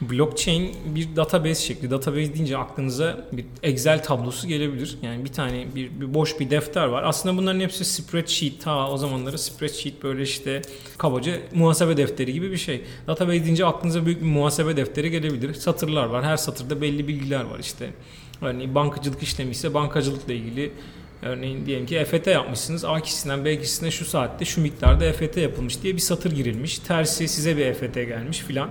Blockchain 0.00 0.76
bir 0.94 1.16
database 1.16 1.66
şekli. 1.66 1.90
Database 1.90 2.34
deyince 2.34 2.56
aklınıza 2.56 3.28
bir 3.32 3.44
Excel 3.62 4.02
tablosu 4.02 4.48
gelebilir. 4.48 4.98
Yani 5.02 5.24
bir 5.24 5.32
tane 5.32 5.66
bir, 5.74 6.00
bir 6.00 6.14
boş 6.14 6.40
bir 6.40 6.50
defter 6.50 6.86
var. 6.86 7.02
Aslında 7.02 7.38
bunların 7.38 7.60
hepsi 7.60 7.84
spreadsheet. 7.84 8.62
Ta 8.62 8.90
o 8.90 8.96
zamanları 8.96 9.38
spreadsheet 9.38 10.02
böyle 10.02 10.22
işte 10.22 10.62
kabaca 10.98 11.32
muhasebe 11.54 11.96
defteri 11.96 12.32
gibi 12.32 12.50
bir 12.50 12.56
şey. 12.56 12.84
Database 13.06 13.44
deyince 13.44 13.66
aklınıza 13.66 14.06
büyük 14.06 14.20
bir 14.20 14.26
muhasebe 14.26 14.76
defteri 14.76 15.10
gelebilir. 15.10 15.54
Satırlar 15.54 16.06
var. 16.06 16.24
Her 16.24 16.31
satırda 16.36 16.80
belli 16.80 17.08
bilgiler 17.08 17.44
var 17.44 17.58
işte. 17.58 17.90
Örneğin 18.42 18.74
bankacılık 18.74 19.22
işlemi 19.22 19.50
ise 19.50 19.74
bankacılıkla 19.74 20.32
ilgili 20.32 20.72
Örneğin 21.22 21.66
diyelim 21.66 21.86
ki 21.86 21.96
EFT 21.96 22.26
yapmışsınız. 22.26 22.84
A 22.84 23.00
kişisinden 23.00 23.44
B 23.44 23.60
kişisine 23.60 23.90
şu 23.90 24.04
saatte 24.04 24.44
şu 24.44 24.60
miktarda 24.60 25.04
EFT 25.04 25.36
yapılmış 25.36 25.82
diye 25.82 25.94
bir 25.94 26.00
satır 26.00 26.32
girilmiş. 26.32 26.78
Tersi 26.78 27.28
size 27.28 27.56
bir 27.56 27.66
EFT 27.66 27.94
gelmiş 27.94 28.38
filan. 28.38 28.70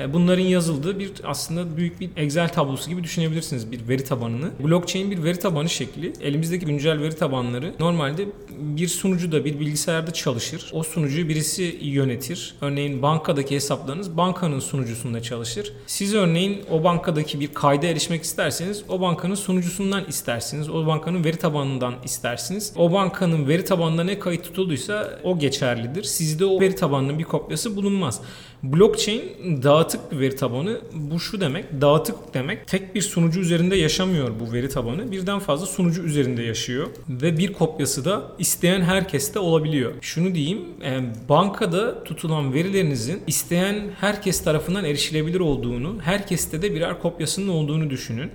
E, 0.00 0.12
Bunların 0.12 0.42
yazıldığı 0.42 0.98
bir 0.98 1.12
aslında 1.24 1.76
büyük 1.76 2.00
bir 2.00 2.10
Excel 2.16 2.48
tablosu 2.48 2.90
gibi 2.90 3.04
düşünebilirsiniz 3.04 3.72
bir 3.72 3.88
veri 3.88 4.04
tabanını. 4.04 4.50
Blockchain 4.64 5.10
bir 5.10 5.24
veri 5.24 5.38
tabanı 5.38 5.68
şekli. 5.68 6.12
Elimizdeki 6.20 6.66
güncel 6.66 7.00
veri 7.00 7.16
tabanları 7.16 7.74
normalde 7.80 8.26
bir 8.58 8.88
sunucuda 8.88 9.44
bir 9.44 9.60
bilgisayarda 9.60 10.12
çalışır. 10.12 10.70
O 10.72 10.82
sunucuyu 10.82 11.28
birisi 11.28 11.78
yönetir. 11.82 12.54
Örneğin 12.60 13.02
bankadaki 13.02 13.54
hesaplarınız 13.54 14.16
bankanın 14.16 14.60
sunucusunda 14.60 15.22
çalışır. 15.22 15.72
Siz 15.86 16.14
örneğin 16.14 16.62
o 16.70 16.84
bankadaki 16.84 17.40
bir 17.40 17.54
kayda 17.54 17.86
erişmek 17.86 18.22
isterseniz 18.22 18.82
o 18.88 19.00
bankanın 19.00 19.34
sunucusundan 19.34 20.04
istersiniz. 20.04 20.70
O 20.70 20.86
bankanın 20.86 21.24
veri 21.24 21.36
tabanından 21.36 21.94
istersiniz. 22.04 22.72
O 22.76 22.92
bankanın 22.92 23.48
veri 23.48 23.64
tabanında 23.64 24.04
ne 24.04 24.18
kayıt 24.18 24.44
tutulduysa 24.44 25.20
o 25.24 25.38
geçerlidir. 25.38 26.02
Sizde 26.04 26.44
o 26.44 26.60
veri 26.60 26.74
tabanının 26.74 27.18
bir 27.18 27.24
kopyası 27.24 27.76
bulunmaz. 27.76 28.20
Blockchain 28.62 29.62
dağıtık 29.62 30.12
bir 30.12 30.20
veri 30.20 30.36
tabanı. 30.36 30.80
Bu 30.94 31.20
şu 31.20 31.40
demek, 31.40 31.64
dağıtık 31.80 32.34
demek 32.34 32.66
tek 32.66 32.94
bir 32.94 33.02
sunucu 33.02 33.40
üzerinde 33.40 33.76
yaşamıyor 33.76 34.30
bu 34.40 34.52
veri 34.52 34.68
tabanı. 34.68 35.12
Birden 35.12 35.38
fazla 35.38 35.66
sunucu 35.66 36.02
üzerinde 36.02 36.42
yaşıyor 36.42 36.86
ve 37.08 37.38
bir 37.38 37.52
kopyası 37.52 38.04
da 38.04 38.32
isteyen 38.38 38.80
herkeste 38.80 39.38
olabiliyor. 39.38 39.92
Şunu 40.00 40.34
diyeyim, 40.34 40.60
e, 40.84 41.00
bankada 41.28 42.04
tutulan 42.04 42.54
verilerinizin 42.54 43.22
isteyen 43.26 43.90
herkes 44.00 44.44
tarafından 44.44 44.84
erişilebilir 44.84 45.40
olduğunu, 45.40 46.00
herkeste 46.02 46.62
de 46.62 46.74
birer 46.74 47.00
kopyasının 47.00 47.48
olduğunu 47.48 47.90
düşünün. 47.90 48.30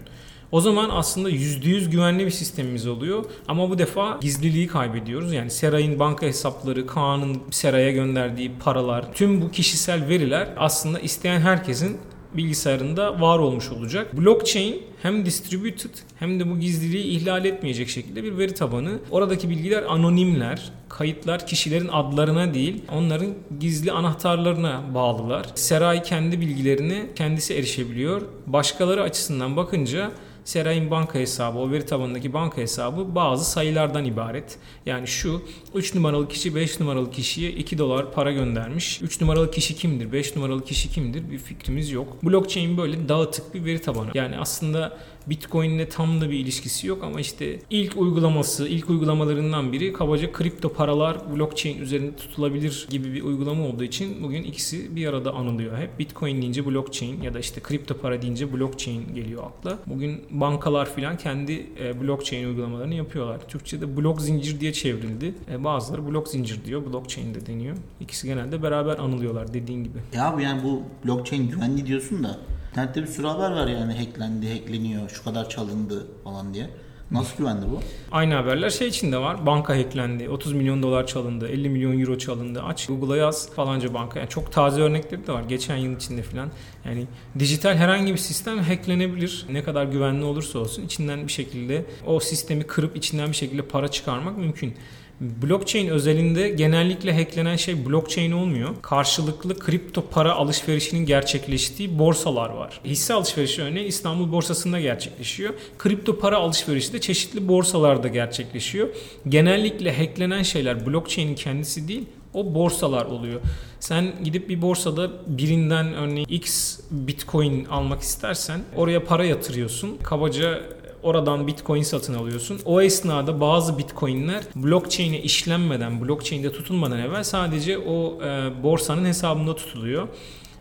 O 0.51 0.62
zaman 0.62 0.89
aslında 0.94 1.30
%100 1.30 1.89
güvenli 1.89 2.25
bir 2.25 2.32
sistemimiz 2.32 2.88
oluyor 2.88 3.25
ama 3.48 3.70
bu 3.70 3.77
defa 3.77 4.18
gizliliği 4.22 4.68
kaybediyoruz. 4.68 5.34
Yani 5.34 5.51
Seray'ın 5.51 6.00
banka 6.00 6.25
hesapları, 6.25 6.88
Kaan'ın 6.88 7.42
Seray'a 7.51 7.92
gönderdiği 7.92 8.51
paralar, 8.60 9.13
tüm 9.13 9.42
bu 9.42 9.51
kişisel 9.51 10.08
veriler 10.08 10.50
aslında 10.58 11.00
isteyen 11.00 11.39
herkesin 11.39 11.98
bilgisayarında 12.34 13.22
var 13.22 13.39
olmuş 13.39 13.72
olacak. 13.72 14.18
Blockchain 14.18 14.84
hem 15.01 15.25
distributed 15.25 15.89
hem 16.20 16.39
de 16.39 16.50
bu 16.50 16.60
gizliliği 16.60 17.04
ihlal 17.04 17.46
etmeyecek 17.46 17.89
şekilde 17.89 18.24
bir 18.24 18.38
veri 18.38 18.54
tabanı. 18.54 19.00
Oradaki 19.12 19.50
bilgiler 19.50 19.84
anonimler. 19.84 20.72
Kayıtlar 20.89 21.48
kişilerin 21.48 21.88
adlarına 21.88 22.54
değil, 22.54 22.84
onların 22.92 23.27
gizli 23.60 23.92
anahtarlarına 23.92 24.84
bağlılar. 24.94 25.46
Seray 25.56 26.04
kendi 26.04 26.42
bilgilerine 26.42 27.06
kendisi 27.16 27.54
erişebiliyor. 27.54 28.22
Başkaları 28.48 29.01
açısından 29.01 29.56
bakınca 29.58 30.12
Seray'ın 30.48 30.92
banka 30.92 31.20
hesabı, 31.20 31.60
o 31.60 31.72
veri 31.72 31.86
tabanındaki 31.86 32.34
banka 32.34 32.62
hesabı 32.62 33.16
bazı 33.16 33.51
sayılardan 33.51 34.06
ibaret. 34.06 34.58
Yani 34.86 35.08
şu 35.08 35.42
3 35.75 35.96
numaralı 35.96 36.27
kişi 36.27 36.56
5 36.56 36.80
numaralı 36.80 37.12
kişiye 37.12 37.51
2 37.51 37.77
dolar 37.77 38.12
para 38.13 38.32
göndermiş. 38.32 39.01
3 39.01 39.22
numaralı 39.22 39.51
kişi 39.51 39.75
kimdir, 39.75 40.12
5 40.12 40.36
numaralı 40.36 40.66
kişi 40.66 40.89
kimdir 40.89 41.32
bir 41.32 41.38
fikrimiz 41.38 41.92
yok. 41.92 42.24
Blockchain 42.24 42.77
böyle 42.77 43.10
dağıtık 43.10 43.54
bir 43.54 43.66
veri 43.66 43.82
tabanı. 43.82 44.12
Yani 44.13 44.38
aslında 44.38 44.98
Bitcoin'le 45.29 45.89
tam 45.89 46.22
da 46.22 46.29
bir 46.29 46.39
ilişkisi 46.39 46.88
yok 46.88 47.03
ama 47.03 47.19
işte 47.19 47.60
ilk 47.69 47.98
uygulaması, 47.98 48.67
ilk 48.67 48.89
uygulamalarından 48.89 49.74
biri 49.74 49.93
kabaca 49.93 50.31
kripto 50.31 50.74
paralar 50.74 51.17
blockchain 51.36 51.81
üzerinde 51.81 52.15
tutulabilir 52.15 52.88
gibi 52.89 53.13
bir 53.13 53.24
uygulama 53.24 53.65
olduğu 53.65 53.84
için 53.84 54.24
bugün 54.24 54.43
ikisi 54.43 54.96
bir 54.96 55.07
arada 55.07 55.34
anılıyor 55.34 55.77
hep. 55.77 56.00
Bitcoin 56.00 56.41
deyince 56.41 56.65
blockchain 56.65 57.22
ya 57.22 57.34
da 57.34 57.39
işte 57.39 57.62
kripto 57.62 57.98
para 57.98 58.22
deyince 58.22 58.53
blockchain 58.53 59.15
geliyor 59.15 59.43
akla. 59.43 59.79
Bugün 59.86 60.22
bankalar 60.29 60.96
filan 60.96 61.17
kendi 61.17 61.65
e, 61.79 62.01
blockchain 62.01 62.48
uygulamalarını 62.48 62.93
yapıyorlar. 62.93 63.48
Türkçe'de 63.48 63.98
blok 63.98 64.22
zincir 64.22 64.60
diye 64.60 64.74
çevrildi. 64.74 65.34
E, 65.51 65.63
bazıları 65.63 66.07
blok 66.07 66.27
zincir 66.27 66.65
diyor, 66.65 66.86
blockchain 66.86 67.36
de 67.36 67.46
deniyor. 67.46 67.77
İkisi 68.00 68.27
genelde 68.27 68.63
beraber 68.63 68.98
anılıyorlar 68.98 69.53
dediğin 69.53 69.84
gibi. 69.84 69.98
Ya 70.13 70.34
bu 70.38 70.41
yani 70.41 70.63
bu 70.63 70.84
blockchain 71.05 71.50
güvenli 71.50 71.86
diyorsun 71.86 72.24
da 72.24 72.39
internette 72.77 73.01
bir 73.01 73.07
sürü 73.07 73.27
haber 73.27 73.51
var 73.51 73.67
yani 73.67 73.93
hacklendi, 73.93 74.53
hackleniyor, 74.53 75.10
şu 75.10 75.24
kadar 75.24 75.50
çalındı 75.50 76.07
falan 76.24 76.53
diye. 76.53 76.69
Nasıl 77.12 77.38
güvenli 77.38 77.65
bu? 77.72 77.79
Aynı 78.12 78.34
haberler 78.34 78.69
şey 78.69 78.88
içinde 78.88 79.17
var. 79.17 79.46
Banka 79.46 79.77
hacklendi. 79.77 80.29
30 80.29 80.53
milyon 80.53 80.84
dolar 80.84 81.07
çalındı. 81.07 81.48
50 81.48 81.69
milyon 81.69 82.00
euro 82.00 82.17
çalındı. 82.17 82.63
Aç 82.63 82.88
Google'a 82.88 83.17
yaz 83.17 83.50
falanca 83.53 83.93
banka. 83.93 84.19
Yani 84.19 84.29
çok 84.29 84.51
taze 84.51 84.81
örnekleri 84.81 85.27
de 85.27 85.31
var. 85.31 85.43
Geçen 85.43 85.75
yıl 85.75 85.96
içinde 85.96 86.22
falan. 86.22 86.50
Yani 86.86 87.05
dijital 87.39 87.75
herhangi 87.75 88.13
bir 88.13 88.17
sistem 88.17 88.60
hacklenebilir. 88.60 89.46
Ne 89.50 89.63
kadar 89.63 89.86
güvenli 89.86 90.24
olursa 90.25 90.60
olsun 90.60 90.84
içinden 90.84 91.27
bir 91.27 91.31
şekilde 91.31 91.86
o 92.05 92.19
sistemi 92.19 92.63
kırıp 92.63 92.98
içinden 92.98 93.29
bir 93.29 93.36
şekilde 93.36 93.62
para 93.62 93.88
çıkarmak 93.88 94.38
mümkün. 94.38 94.74
Blockchain 95.21 95.88
özelinde 95.88 96.50
genellikle 96.50 97.13
hacklenen 97.13 97.55
şey 97.55 97.86
blockchain 97.86 98.31
olmuyor. 98.31 98.69
Karşılıklı 98.81 99.59
kripto 99.59 100.05
para 100.12 100.33
alışverişinin 100.33 101.05
gerçekleştiği 101.05 102.00
borsalar 102.00 102.50
var. 102.50 102.81
Hisse 102.86 103.13
alışverişi 103.13 103.62
örneğin 103.62 103.88
İstanbul 103.88 104.31
borsasında 104.31 104.79
gerçekleşiyor. 104.79 105.53
Kripto 105.77 106.19
para 106.19 106.38
alışverişi 106.38 106.93
de 106.93 107.01
çeşitli 107.01 107.47
borsalarda 107.47 108.07
gerçekleşiyor. 108.07 108.88
Genellikle 109.29 109.97
hacklenen 109.97 110.43
şeyler 110.43 110.86
blockchain'in 110.86 111.36
kendisi 111.36 111.88
değil, 111.88 112.05
o 112.33 112.55
borsalar 112.55 113.05
oluyor. 113.05 113.41
Sen 113.79 114.13
gidip 114.24 114.50
bir 114.50 114.62
borsada 114.62 115.12
birinden 115.27 115.93
örneğin 115.93 116.27
X 116.29 116.79
Bitcoin 116.91 117.65
almak 117.65 118.01
istersen 118.01 118.62
oraya 118.75 119.03
para 119.03 119.25
yatırıyorsun. 119.25 119.97
Kabaca 120.03 120.62
oradan 121.08 121.48
Bitcoin 121.48 121.82
satın 121.82 122.14
alıyorsun. 122.14 122.60
O 122.66 122.82
esnada 122.82 123.42
bazı 123.42 123.78
Bitcoin'ler 123.78 124.44
blockchain'e 124.56 125.22
işlenmeden, 125.22 126.02
blockchain'de 126.02 126.52
tutulmadan 126.52 127.00
evvel 127.00 127.24
sadece 127.24 127.78
o 127.78 128.24
e, 128.24 128.64
borsanın 128.64 129.06
hesabında 129.06 129.56
tutuluyor. 129.56 130.08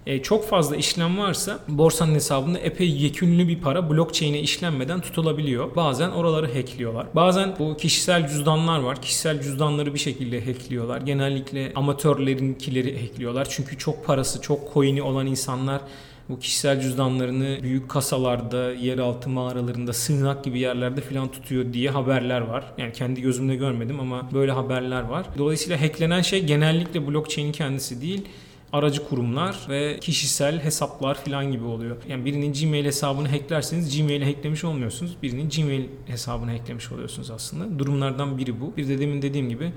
E, 0.07 0.23
çok 0.23 0.49
fazla 0.49 0.77
işlem 0.77 1.19
varsa 1.19 1.59
borsanın 1.69 2.15
hesabında 2.15 2.59
epey 2.59 2.91
yekünlü 2.91 3.49
bir 3.49 3.61
para 3.61 3.91
blockchain'e 3.91 4.41
işlenmeden 4.41 5.01
tutulabiliyor. 5.01 5.77
Bazen 5.77 6.11
oraları 6.11 6.55
hackliyorlar. 6.55 7.07
Bazen 7.15 7.55
bu 7.59 7.77
kişisel 7.77 8.29
cüzdanlar 8.29 8.79
var. 8.79 9.03
Kişisel 9.03 9.43
cüzdanları 9.43 9.95
bir 9.95 9.99
şekilde 9.99 10.45
hackliyorlar. 10.45 11.01
Genellikle 11.01 11.73
amatörlerinkileri 11.75 13.01
hackliyorlar. 13.01 13.47
Çünkü 13.51 13.79
çok 13.79 14.07
parası, 14.07 14.41
çok 14.41 14.75
coin'i 14.75 15.03
olan 15.03 15.27
insanlar 15.27 15.81
bu 16.29 16.39
kişisel 16.39 16.81
cüzdanlarını 16.81 17.59
büyük 17.63 17.89
kasalarda, 17.89 18.73
yeraltı 18.73 19.31
mağaralarında, 19.31 19.93
sığınak 19.93 20.45
gibi 20.45 20.59
yerlerde 20.59 21.01
falan 21.01 21.29
tutuyor 21.29 21.73
diye 21.73 21.91
haberler 21.91 22.41
var. 22.41 22.65
Yani 22.79 22.93
kendi 22.93 23.21
gözümle 23.21 23.57
görmedim 23.57 24.01
ama 24.01 24.29
böyle 24.33 24.53
haberler 24.53 25.03
var. 25.03 25.27
Dolayısıyla 25.39 25.81
hacklenen 25.81 26.23
şey 26.23 26.45
genellikle 26.45 27.07
blockchain'in 27.07 27.53
kendisi 27.53 28.01
değil 28.01 28.29
aracı 28.73 29.09
kurumlar 29.09 29.57
ve 29.69 29.99
kişisel 30.01 30.65
hesaplar 30.65 31.15
falan 31.15 31.53
gibi 31.53 31.65
oluyor. 31.65 31.97
Yani 32.09 32.25
birinin 32.25 32.53
Gmail 32.53 32.85
hesabını 32.85 33.29
hacklerseniz 33.29 33.99
Gmail'i 33.99 34.25
hacklemiş 34.25 34.65
olmuyorsunuz. 34.65 35.17
Birinin 35.23 35.49
Gmail 35.49 35.85
hesabını 36.07 36.51
hacklemiş 36.51 36.93
oluyorsunuz 36.93 37.31
aslında. 37.31 37.79
Durumlardan 37.79 38.39
biri 38.39 38.61
bu. 38.61 38.77
Bir 38.77 38.89
de 38.89 38.99
demin 38.99 39.23
dediğim 39.23 39.49
gibi 39.49 39.73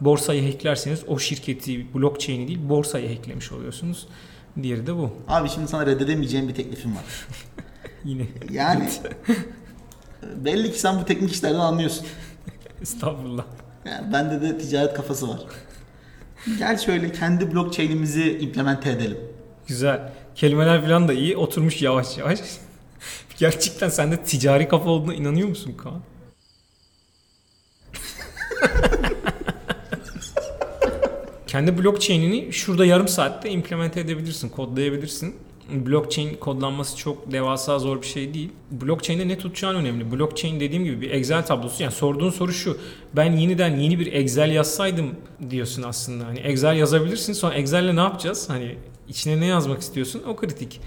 borsayı 0.00 0.52
hacklerseniz 0.52 1.04
o 1.06 1.18
şirketi, 1.18 1.94
blockchain'i 1.94 2.48
değil 2.48 2.68
borsayı 2.68 3.16
hacklemiş 3.16 3.52
oluyorsunuz. 3.52 4.06
Diğeri 4.62 4.86
de 4.86 4.96
bu. 4.96 5.10
Abi 5.28 5.48
şimdi 5.48 5.68
sana 5.68 5.86
reddedemeyeceğim 5.86 6.48
bir 6.48 6.54
teklifim 6.54 6.96
var. 6.96 7.04
Yine. 8.04 8.26
Yani 8.50 8.88
belli 10.36 10.72
ki 10.72 10.80
sen 10.80 11.00
bu 11.00 11.04
teknik 11.04 11.32
işlerden 11.32 11.58
anlıyorsun. 11.58 12.06
Estağfurullah. 12.82 13.44
Yani 13.84 14.12
bende 14.12 14.42
de 14.42 14.58
ticaret 14.58 14.94
kafası 14.94 15.28
var. 15.28 15.40
Gel 16.58 16.78
şöyle 16.78 17.12
kendi 17.12 17.54
blockchain'imizi 17.54 18.38
implemente 18.38 18.90
edelim. 18.90 19.18
Güzel. 19.66 20.12
Kelimeler 20.34 20.82
falan 20.82 21.08
da 21.08 21.12
iyi. 21.12 21.36
Oturmuş 21.36 21.82
yavaş 21.82 22.18
yavaş. 22.18 22.40
Gerçekten 23.38 23.88
sende 23.88 24.16
ticari 24.22 24.68
kafa 24.68 24.90
olduğuna 24.90 25.14
inanıyor 25.14 25.48
musun 25.48 25.74
Kaan? 25.82 26.02
Kendi 31.52 31.84
blockchain'ini 31.84 32.52
şurada 32.52 32.86
yarım 32.86 33.08
saatte 33.08 33.50
implemente 33.50 34.00
edebilirsin, 34.00 34.48
kodlayabilirsin. 34.48 35.34
Blockchain 35.86 36.34
kodlanması 36.34 36.96
çok 36.96 37.32
devasa 37.32 37.78
zor 37.78 38.02
bir 38.02 38.06
şey 38.06 38.34
değil. 38.34 38.50
Blockchain'de 38.70 39.28
ne 39.28 39.38
tutacağın 39.38 39.74
önemli. 39.74 40.12
Blockchain 40.12 40.60
dediğim 40.60 40.84
gibi 40.84 41.00
bir 41.00 41.10
Excel 41.10 41.46
tablosu. 41.46 41.82
Yani 41.82 41.92
sorduğun 41.92 42.30
soru 42.30 42.52
şu. 42.52 42.78
Ben 43.16 43.32
yeniden 43.36 43.76
yeni 43.76 43.98
bir 43.98 44.12
Excel 44.12 44.50
yazsaydım 44.50 45.10
diyorsun 45.50 45.82
aslında. 45.82 46.26
Hani 46.26 46.38
Excel 46.38 46.76
yazabilirsin. 46.76 47.32
Sonra 47.32 47.54
Excel'le 47.54 47.96
ne 47.96 48.00
yapacağız? 48.00 48.48
Hani 48.48 48.76
içine 49.08 49.40
ne 49.40 49.46
yazmak 49.46 49.80
istiyorsun? 49.80 50.22
O 50.28 50.36
kritik. 50.36 50.80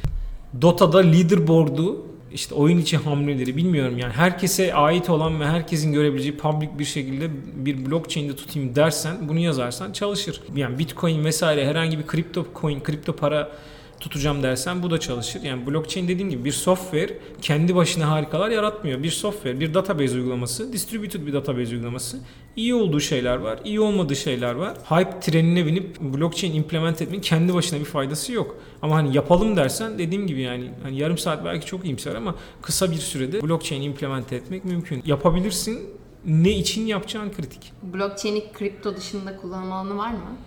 Dota'da 0.62 1.00
leaderboard'u 1.00 2.05
işte 2.36 2.56
oyun 2.56 2.77
içi 2.77 2.98
hamleleri 2.98 3.58
bilmiyorum 3.58 3.98
yani 3.98 4.13
herkese 4.13 4.74
ait 4.74 5.10
olan 5.10 5.39
ve 5.39 5.46
herkesin 5.46 5.94
görebileceği 5.94 6.38
public 6.38 6.70
bir 6.80 6.86
şekilde 6.86 7.30
bir 7.65 7.86
blockchain'de 7.86 8.36
tutayım 8.36 8.75
dersen 8.75 9.30
bunu 9.30 9.39
yazarsan 9.39 9.92
çalışır. 9.92 10.42
Yani 10.56 10.80
Bitcoin 10.80 11.25
vesaire 11.25 11.68
herhangi 11.68 12.00
bir 12.00 12.08
kripto 12.08 12.46
coin, 12.62 12.80
kripto 12.80 13.15
para 13.15 13.51
tutacağım 13.99 14.43
dersen 14.43 14.83
bu 14.83 14.91
da 14.91 14.99
çalışır. 14.99 15.41
Yani 15.41 15.67
blockchain 15.67 16.07
dediğim 16.07 16.29
gibi 16.29 16.45
bir 16.45 16.51
software 16.51 17.17
kendi 17.41 17.75
başına 17.75 18.09
harikalar 18.09 18.49
yaratmıyor. 18.49 19.03
Bir 19.03 19.11
software, 19.11 19.59
bir 19.59 19.73
database 19.73 20.15
uygulaması, 20.15 20.73
distributed 20.73 21.27
bir 21.27 21.33
database 21.33 21.75
uygulaması. 21.75 22.19
İyi 22.55 22.75
olduğu 22.75 22.99
şeyler 22.99 23.35
var, 23.35 23.59
iyi 23.63 23.79
olmadığı 23.79 24.15
şeyler 24.15 24.55
var. 24.55 24.77
Hype 24.89 25.19
trenine 25.19 25.65
binip 25.65 25.99
blockchain 25.99 26.53
implement 26.53 27.01
etmenin 27.01 27.21
kendi 27.21 27.53
başına 27.53 27.79
bir 27.79 27.85
faydası 27.85 28.33
yok. 28.33 28.55
Ama 28.81 28.95
hani 28.95 29.15
yapalım 29.15 29.55
dersen 29.55 29.97
dediğim 29.97 30.27
gibi 30.27 30.41
yani 30.41 30.71
hani 30.83 30.97
yarım 30.97 31.17
saat 31.17 31.45
belki 31.45 31.65
çok 31.65 31.85
iyimser 31.85 32.15
ama 32.15 32.35
kısa 32.61 32.91
bir 32.91 32.95
sürede 32.95 33.41
blockchain 33.41 33.81
implement 33.81 34.33
etmek 34.33 34.65
mümkün. 34.65 35.03
Yapabilirsin. 35.05 35.79
Ne 36.25 36.51
için 36.51 36.85
yapacağın 36.85 37.31
kritik. 37.31 37.73
Blockchain'i 37.83 38.51
kripto 38.53 38.95
dışında 38.95 39.37
kullanma 39.37 39.97
var 39.97 40.11
mı? 40.11 40.37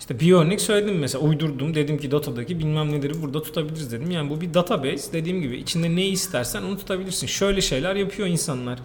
İşte 0.00 0.20
bir 0.20 0.32
örnek 0.32 0.60
söyledim 0.60 0.98
mesela 0.98 1.24
uydurdum 1.24 1.74
dedim 1.74 1.98
ki 1.98 2.10
datadaki 2.10 2.58
bilmem 2.58 2.92
neleri 2.92 3.22
burada 3.22 3.42
tutabiliriz 3.42 3.92
dedim. 3.92 4.10
Yani 4.10 4.30
bu 4.30 4.40
bir 4.40 4.54
database 4.54 5.12
dediğim 5.12 5.40
gibi 5.40 5.56
içinde 5.56 5.96
ne 5.96 6.06
istersen 6.06 6.62
onu 6.62 6.78
tutabilirsin. 6.78 7.26
Şöyle 7.26 7.60
şeyler 7.60 7.96
yapıyor 7.96 8.28
insanlar. 8.28 8.78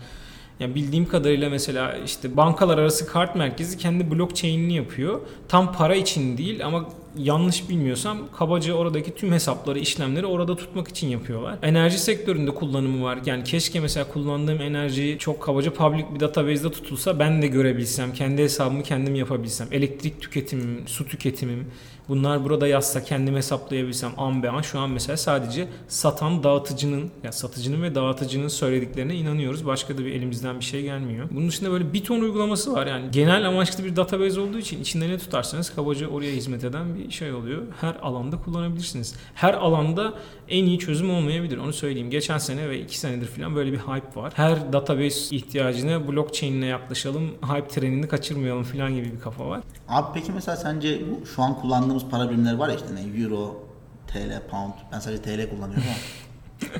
Yani 0.59 0.75
bildiğim 0.75 1.07
kadarıyla 1.07 1.49
mesela 1.49 1.97
işte 2.05 2.37
bankalar 2.37 2.77
arası 2.77 3.07
kart 3.07 3.35
merkezi 3.35 3.77
kendi 3.77 4.11
blockchain'ini 4.11 4.75
yapıyor. 4.75 5.21
Tam 5.47 5.73
para 5.73 5.95
için 5.95 6.37
değil 6.37 6.65
ama 6.65 6.89
yanlış 7.17 7.69
bilmiyorsam 7.69 8.17
kabaca 8.37 8.73
oradaki 8.73 9.15
tüm 9.15 9.31
hesapları, 9.31 9.79
işlemleri 9.79 10.25
orada 10.25 10.55
tutmak 10.55 10.87
için 10.87 11.07
yapıyorlar. 11.07 11.57
Enerji 11.63 11.99
sektöründe 11.99 12.51
kullanımı 12.51 13.03
var. 13.03 13.19
Yani 13.25 13.43
keşke 13.43 13.79
mesela 13.79 14.07
kullandığım 14.07 14.61
enerjiyi 14.61 15.17
çok 15.19 15.43
kabaca 15.43 15.73
public 15.73 16.05
bir 16.15 16.19
database'de 16.19 16.71
tutulsa 16.71 17.19
ben 17.19 17.41
de 17.41 17.47
görebilsem, 17.47 18.13
kendi 18.13 18.41
hesabımı 18.41 18.83
kendim 18.83 19.15
yapabilsem. 19.15 19.67
Elektrik 19.71 20.21
tüketimim, 20.21 20.87
su 20.87 21.07
tüketimim 21.07 21.65
bunlar 22.09 22.43
burada 22.43 22.67
yazsa 22.67 23.03
kendim 23.03 23.35
hesaplayabilsem 23.35 24.11
an 24.17 24.43
be 24.43 24.49
an 24.49 24.61
şu 24.61 24.79
an 24.79 24.89
mesela 24.89 25.17
sadece 25.17 25.67
satan 25.87 26.43
dağıtıcının 26.43 27.11
ya 27.23 27.31
satıcının 27.31 27.83
ve 27.83 27.95
dağıtıcının 27.95 28.47
söylediklerine 28.47 29.15
inanıyoruz. 29.15 29.65
Başka 29.65 29.97
da 29.97 30.05
bir 30.05 30.11
elimizden 30.11 30.59
bir 30.59 30.65
şey 30.65 30.81
gelmiyor. 30.81 31.29
Bunun 31.31 31.47
dışında 31.47 31.71
böyle 31.71 31.93
bir 31.93 32.03
ton 32.03 32.21
uygulaması 32.21 32.73
var. 32.73 32.87
Yani 32.87 33.11
genel 33.11 33.47
amaçlı 33.47 33.83
bir 33.83 33.95
database 33.95 34.39
olduğu 34.39 34.59
için 34.59 34.81
içinde 34.81 35.09
ne 35.09 35.17
tutarsanız 35.17 35.75
kabaca 35.75 36.07
oraya 36.07 36.31
hizmet 36.31 36.63
eden 36.63 36.95
bir 36.95 37.11
şey 37.11 37.33
oluyor. 37.33 37.61
Her 37.81 37.95
alanda 38.01 38.37
kullanabilirsiniz. 38.37 39.15
Her 39.35 39.53
alanda 39.53 40.13
en 40.49 40.65
iyi 40.65 40.79
çözüm 40.79 41.09
olmayabilir. 41.09 41.57
Onu 41.57 41.73
söyleyeyim. 41.73 42.09
Geçen 42.09 42.37
sene 42.37 42.69
ve 42.69 42.79
iki 42.79 42.99
senedir 42.99 43.27
falan 43.27 43.55
böyle 43.55 43.71
bir 43.71 43.77
hype 43.77 44.21
var. 44.21 44.33
Her 44.35 44.73
database 44.73 45.35
ihtiyacına 45.35 46.07
blockchain 46.07 46.53
ile 46.53 46.65
yaklaşalım. 46.65 47.29
Hype 47.53 47.67
trenini 47.67 48.07
kaçırmayalım 48.07 48.63
falan 48.63 48.95
gibi 48.95 49.13
bir 49.13 49.19
kafa 49.19 49.47
var. 49.47 49.61
Abi 49.89 50.07
peki 50.13 50.31
mesela 50.31 50.57
sence 50.57 51.01
şu 51.35 51.41
an 51.41 51.61
kullandığımız 51.61 51.94
para 52.03 52.29
birimleri 52.29 52.59
var 52.59 52.69
ya 52.69 52.75
işte 52.75 52.87
ne 52.95 53.23
Euro, 53.23 53.67
TL, 54.07 54.41
Pound. 54.49 54.73
Ben 54.91 54.99
sadece 54.99 55.21
TL 55.21 55.49
kullanıyorum 55.49 55.83
ama. 55.87 56.71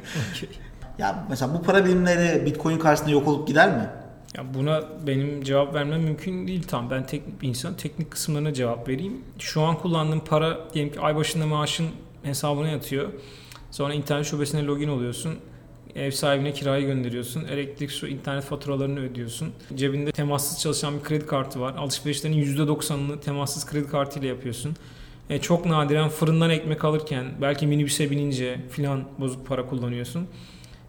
Ya 1.00 1.26
mesela 1.30 1.54
bu 1.54 1.62
para 1.62 1.86
birimleri 1.86 2.46
Bitcoin 2.46 2.80
karşısında 2.80 3.12
yok 3.12 3.28
olup 3.28 3.48
gider 3.48 3.78
mi? 3.78 3.90
Ya 4.38 4.54
buna 4.54 4.84
benim 5.08 5.44
cevap 5.44 5.74
vermem 5.74 6.02
mümkün 6.02 6.48
değil 6.48 6.64
tam. 6.64 6.90
Ben 6.90 7.06
teknik 7.06 7.42
bir 7.42 7.48
insan. 7.48 7.78
Teknik 7.78 8.12
kısımlarına 8.12 8.54
cevap 8.54 8.90
vereyim. 8.90 9.22
Şu 9.40 9.62
an 9.62 9.78
kullandığım 9.78 10.20
para 10.20 10.58
diyelim 10.74 10.94
ki 10.94 11.00
ay 11.00 11.16
başında 11.16 11.48
maaşın 11.48 11.88
hesabına 12.24 12.68
yatıyor. 12.68 13.10
Sonra 13.72 13.94
internet 13.94 14.26
şubesine 14.26 14.66
login 14.66 14.88
oluyorsun. 14.88 15.36
Ev 15.96 16.12
sahibine 16.12 16.54
kirayı 16.54 16.86
gönderiyorsun. 16.86 17.46
Elektrik, 17.46 17.92
su, 17.92 18.08
internet 18.08 18.44
faturalarını 18.44 19.00
ödüyorsun. 19.00 19.54
Cebinde 19.76 20.12
temassız 20.12 20.60
çalışan 20.60 21.00
bir 21.00 21.04
kredi 21.04 21.26
kartı 21.26 21.60
var. 21.60 21.76
Alışverişlerin 21.78 22.34
%90'ını 22.34 23.20
temassız 23.20 23.66
kredi 23.66 23.88
kartıyla 23.88 24.28
yapıyorsun. 24.28 24.76
E, 25.29 25.41
çok 25.41 25.65
nadiren 25.65 26.10
fırından 26.10 26.50
ekmek 26.50 26.86
alırken 26.86 27.25
belki 27.41 27.67
minibüse 27.67 28.12
binince 28.12 28.60
filan 28.70 29.03
bozuk 29.20 29.48
para 29.48 29.65
kullanıyorsun. 29.65 30.27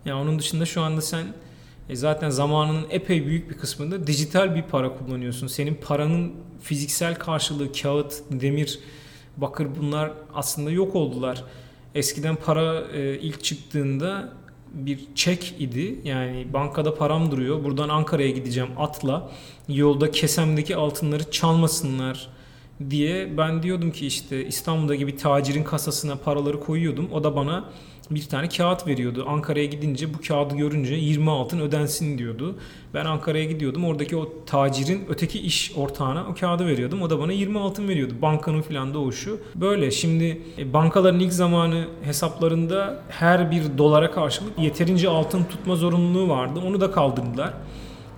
Ya 0.05 0.19
onun 0.19 0.39
dışında 0.39 0.67
şu 0.67 0.81
anda 0.81 1.03
sen 1.03 1.27
e 1.89 1.97
zaten 1.97 2.31
zamanının 2.31 2.87
epey 2.91 3.27
büyük 3.27 3.51
bir 3.51 3.55
kısmında 3.55 4.07
dijital 4.07 4.55
bir 4.55 4.63
para 4.63 4.99
kullanıyorsun. 4.99 5.47
Senin 5.47 5.75
paranın 5.75 6.33
fiziksel 6.61 7.15
karşılığı 7.15 7.73
kağıt, 7.73 8.15
demir, 8.31 8.79
bakır 9.37 9.69
bunlar 9.81 10.13
aslında 10.35 10.71
yok 10.71 10.95
oldular. 10.95 11.45
Eskiden 11.95 12.37
para 12.37 12.81
e, 12.93 13.19
ilk 13.19 13.45
çıktığında 13.45 14.33
bir 14.73 15.01
çek 15.15 15.55
idi. 15.59 16.01
Yani 16.05 16.47
bankada 16.53 16.95
param 16.95 17.31
duruyor. 17.31 17.65
Buradan 17.65 17.89
Ankara'ya 17.89 18.31
gideceğim 18.31 18.71
atla. 18.79 19.31
Yolda 19.69 20.11
kesemdeki 20.11 20.77
altınları 20.77 21.31
çalmasınlar 21.31 22.36
diye 22.91 23.37
ben 23.39 23.63
diyordum 23.63 23.91
ki 23.91 24.07
işte 24.07 24.47
İstanbul'daki 24.47 25.07
bir 25.07 25.17
tacirin 25.17 25.65
kasasına 25.65 26.17
paraları 26.17 26.61
koyuyordum. 26.61 27.09
O 27.13 27.25
da 27.25 27.37
bana 27.37 27.65
bir 28.11 28.29
tane 28.29 28.49
kağıt 28.49 28.87
veriyordu. 28.87 29.25
Ankara'ya 29.29 29.65
gidince 29.65 30.15
bu 30.15 30.19
kağıdı 30.29 30.57
görünce 30.57 30.95
20 30.95 31.31
altın 31.31 31.61
ödensin 31.61 32.19
diyordu. 32.19 32.57
Ben 32.95 33.05
Ankara'ya 33.05 33.45
gidiyordum. 33.45 33.85
Oradaki 33.85 34.17
o 34.17 34.33
tacirin 34.47 35.05
öteki 35.09 35.41
iş 35.41 35.73
ortağına 35.77 36.27
o 36.31 36.35
kağıdı 36.35 36.67
veriyordum. 36.67 37.03
O 37.03 37.11
da 37.11 37.21
bana 37.21 37.33
20 37.33 37.59
altın 37.59 37.89
veriyordu. 37.89 38.15
Bankanın 38.23 38.63
filan 38.63 38.95
da 38.95 38.99
o 38.99 39.13
şu. 39.13 39.41
Böyle 39.55 39.91
şimdi 39.91 40.43
e, 40.59 40.73
bankaların 40.73 41.21
ilk 41.21 41.33
zamanı 41.33 41.85
hesaplarında 42.03 43.03
her 43.09 43.51
bir 43.51 43.79
dolara 43.79 44.11
karşılık 44.11 44.59
yeterince 44.59 45.09
altın 45.09 45.45
tutma 45.45 45.77
zorunluluğu 45.77 46.29
vardı. 46.29 46.61
Onu 46.67 46.81
da 46.81 46.91
kaldırdılar. 46.91 47.53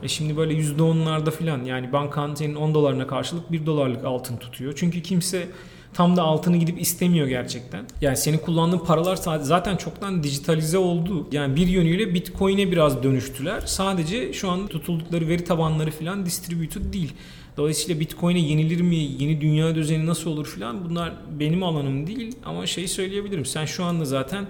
E 0.02 0.08
şimdi 0.08 0.37
böyle 0.37 0.54
%10'larda 0.54 1.30
filan 1.30 1.64
yani 1.64 1.92
bankan 1.92 2.34
senin 2.34 2.54
10 2.54 2.74
dolarına 2.74 3.06
karşılık 3.06 3.52
1 3.52 3.66
dolarlık 3.66 4.04
altın 4.04 4.37
tutuyor. 4.37 4.72
Çünkü 4.76 5.02
kimse 5.02 5.48
tam 5.94 6.16
da 6.16 6.22
altını 6.22 6.56
gidip 6.56 6.80
istemiyor 6.80 7.26
gerçekten. 7.26 7.84
Yani 8.00 8.16
senin 8.16 8.38
kullandığın 8.38 8.78
paralar 8.78 9.16
zaten 9.42 9.76
çoktan 9.76 10.22
dijitalize 10.22 10.78
oldu. 10.78 11.28
Yani 11.32 11.56
bir 11.56 11.66
yönüyle 11.66 12.14
Bitcoin'e 12.14 12.72
biraz 12.72 13.02
dönüştüler. 13.02 13.61
Sadece 13.61 14.32
şu 14.32 14.50
an 14.50 14.66
tutuldukları 14.66 15.28
veri 15.28 15.44
tabanları 15.44 15.90
filan 15.90 16.26
distributed 16.26 16.92
değil. 16.92 17.12
Dolayısıyla 17.56 18.00
Bitcoin'e 18.00 18.38
yenilir 18.38 18.80
mi, 18.80 18.96
yeni 18.96 19.40
dünya 19.40 19.74
düzeni 19.74 20.06
nasıl 20.06 20.30
olur 20.30 20.46
filan 20.46 20.90
bunlar 20.90 21.12
benim 21.40 21.62
alanım 21.62 22.06
değil 22.06 22.37
ama 22.44 22.66
şey 22.66 22.88
söyleyebilirim. 22.88 23.46
Sen 23.46 23.64
şu 23.64 23.84
anda 23.84 24.04
zaten 24.04 24.46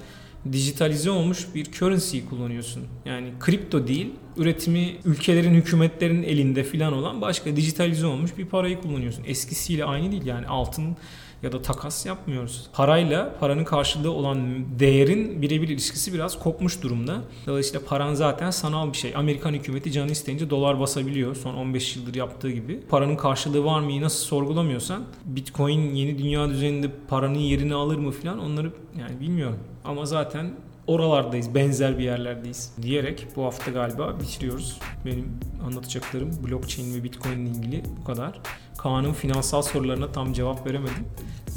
dijitalize 0.52 1.10
olmuş 1.10 1.46
bir 1.54 1.64
currency 1.64 2.18
kullanıyorsun. 2.30 2.84
Yani 3.04 3.32
kripto 3.40 3.86
değil, 3.86 4.10
üretimi 4.36 4.96
ülkelerin, 5.04 5.54
hükümetlerin 5.54 6.22
elinde 6.22 6.64
filan 6.64 6.92
olan 6.92 7.20
başka 7.20 7.56
dijitalize 7.56 8.06
olmuş 8.06 8.38
bir 8.38 8.46
parayı 8.46 8.80
kullanıyorsun. 8.80 9.24
Eskisiyle 9.26 9.84
aynı 9.84 10.10
değil 10.10 10.26
yani 10.26 10.46
altın 10.46 10.96
ya 11.42 11.52
da 11.52 11.62
takas 11.62 12.06
yapmıyoruz. 12.06 12.70
Parayla 12.72 13.34
paranın 13.40 13.64
karşılığı 13.64 14.10
olan 14.12 14.64
değerin 14.78 15.42
birebir 15.42 15.68
ilişkisi 15.68 16.14
biraz 16.14 16.38
kopmuş 16.38 16.82
durumda. 16.82 17.20
Dolayısıyla 17.46 17.80
paran 17.86 18.14
zaten 18.14 18.50
sanal 18.50 18.92
bir 18.92 18.96
şey. 18.96 19.16
Amerikan 19.16 19.52
hükümeti 19.52 19.92
canı 19.92 20.10
isteyince 20.10 20.50
dolar 20.50 20.80
basabiliyor 20.80 21.36
son 21.36 21.54
15 21.54 21.96
yıldır 21.96 22.14
yaptığı 22.14 22.50
gibi. 22.50 22.80
Paranın 22.88 23.16
karşılığı 23.16 23.64
var 23.64 23.80
mı 23.80 24.00
nasıl 24.00 24.24
sorgulamıyorsan 24.26 25.04
Bitcoin 25.24 25.94
yeni 25.94 26.18
dünya 26.18 26.48
düzeninde 26.48 26.90
paranın 27.08 27.38
yerini 27.38 27.74
alır 27.74 27.96
mı 27.96 28.10
filan 28.10 28.38
onları 28.38 28.72
yani 29.00 29.20
bilmiyorum. 29.20 29.58
Ama 29.88 30.06
zaten 30.06 30.52
oralardayız, 30.86 31.54
benzer 31.54 31.98
bir 31.98 32.04
yerlerdeyiz 32.04 32.72
diyerek 32.82 33.26
bu 33.36 33.44
hafta 33.44 33.70
galiba 33.70 34.20
bitiriyoruz. 34.20 34.78
Benim 35.04 35.26
anlatacaklarım 35.66 36.30
blockchain 36.44 36.94
ve 36.94 37.04
bitcoin 37.04 37.46
ile 37.46 37.50
ilgili 37.50 37.82
bu 38.00 38.04
kadar. 38.04 38.40
Kaan'ın 38.78 39.12
finansal 39.12 39.62
sorularına 39.62 40.12
tam 40.12 40.32
cevap 40.32 40.66
veremedim. 40.66 41.06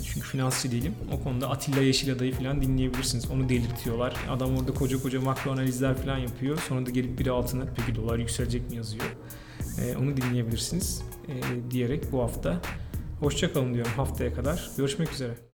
Çünkü 0.06 0.28
finansçı 0.28 0.72
değilim. 0.72 0.96
O 1.14 1.24
konuda 1.24 1.50
Atilla 1.50 1.82
Yeşilada'yı 1.82 2.34
falan 2.34 2.62
dinleyebilirsiniz. 2.62 3.32
Onu 3.32 3.50
delirtiyorlar. 3.50 4.16
Adam 4.30 4.58
orada 4.58 4.74
koca 4.74 5.02
koca 5.02 5.22
makro 5.22 5.52
analizler 5.52 5.96
falan 5.96 6.18
yapıyor. 6.18 6.58
Sonra 6.70 6.86
da 6.86 6.90
gelip 6.90 7.20
biri 7.20 7.32
altına 7.32 7.64
peki 7.76 7.96
dolar 7.96 8.20
yükselecek 8.20 8.70
mi 8.70 8.76
yazıyor. 8.76 9.16
Ee, 9.82 9.96
onu 9.98 10.18
dinleyebilirsiniz. 10.18 11.04
Ee, 11.28 11.72
diyerek 11.72 12.12
bu 12.12 12.22
hafta 12.22 12.62
hoşçakalın 13.20 13.74
diyorum 13.74 13.92
haftaya 13.96 14.34
kadar. 14.34 14.70
Görüşmek 14.78 15.12
üzere. 15.12 15.34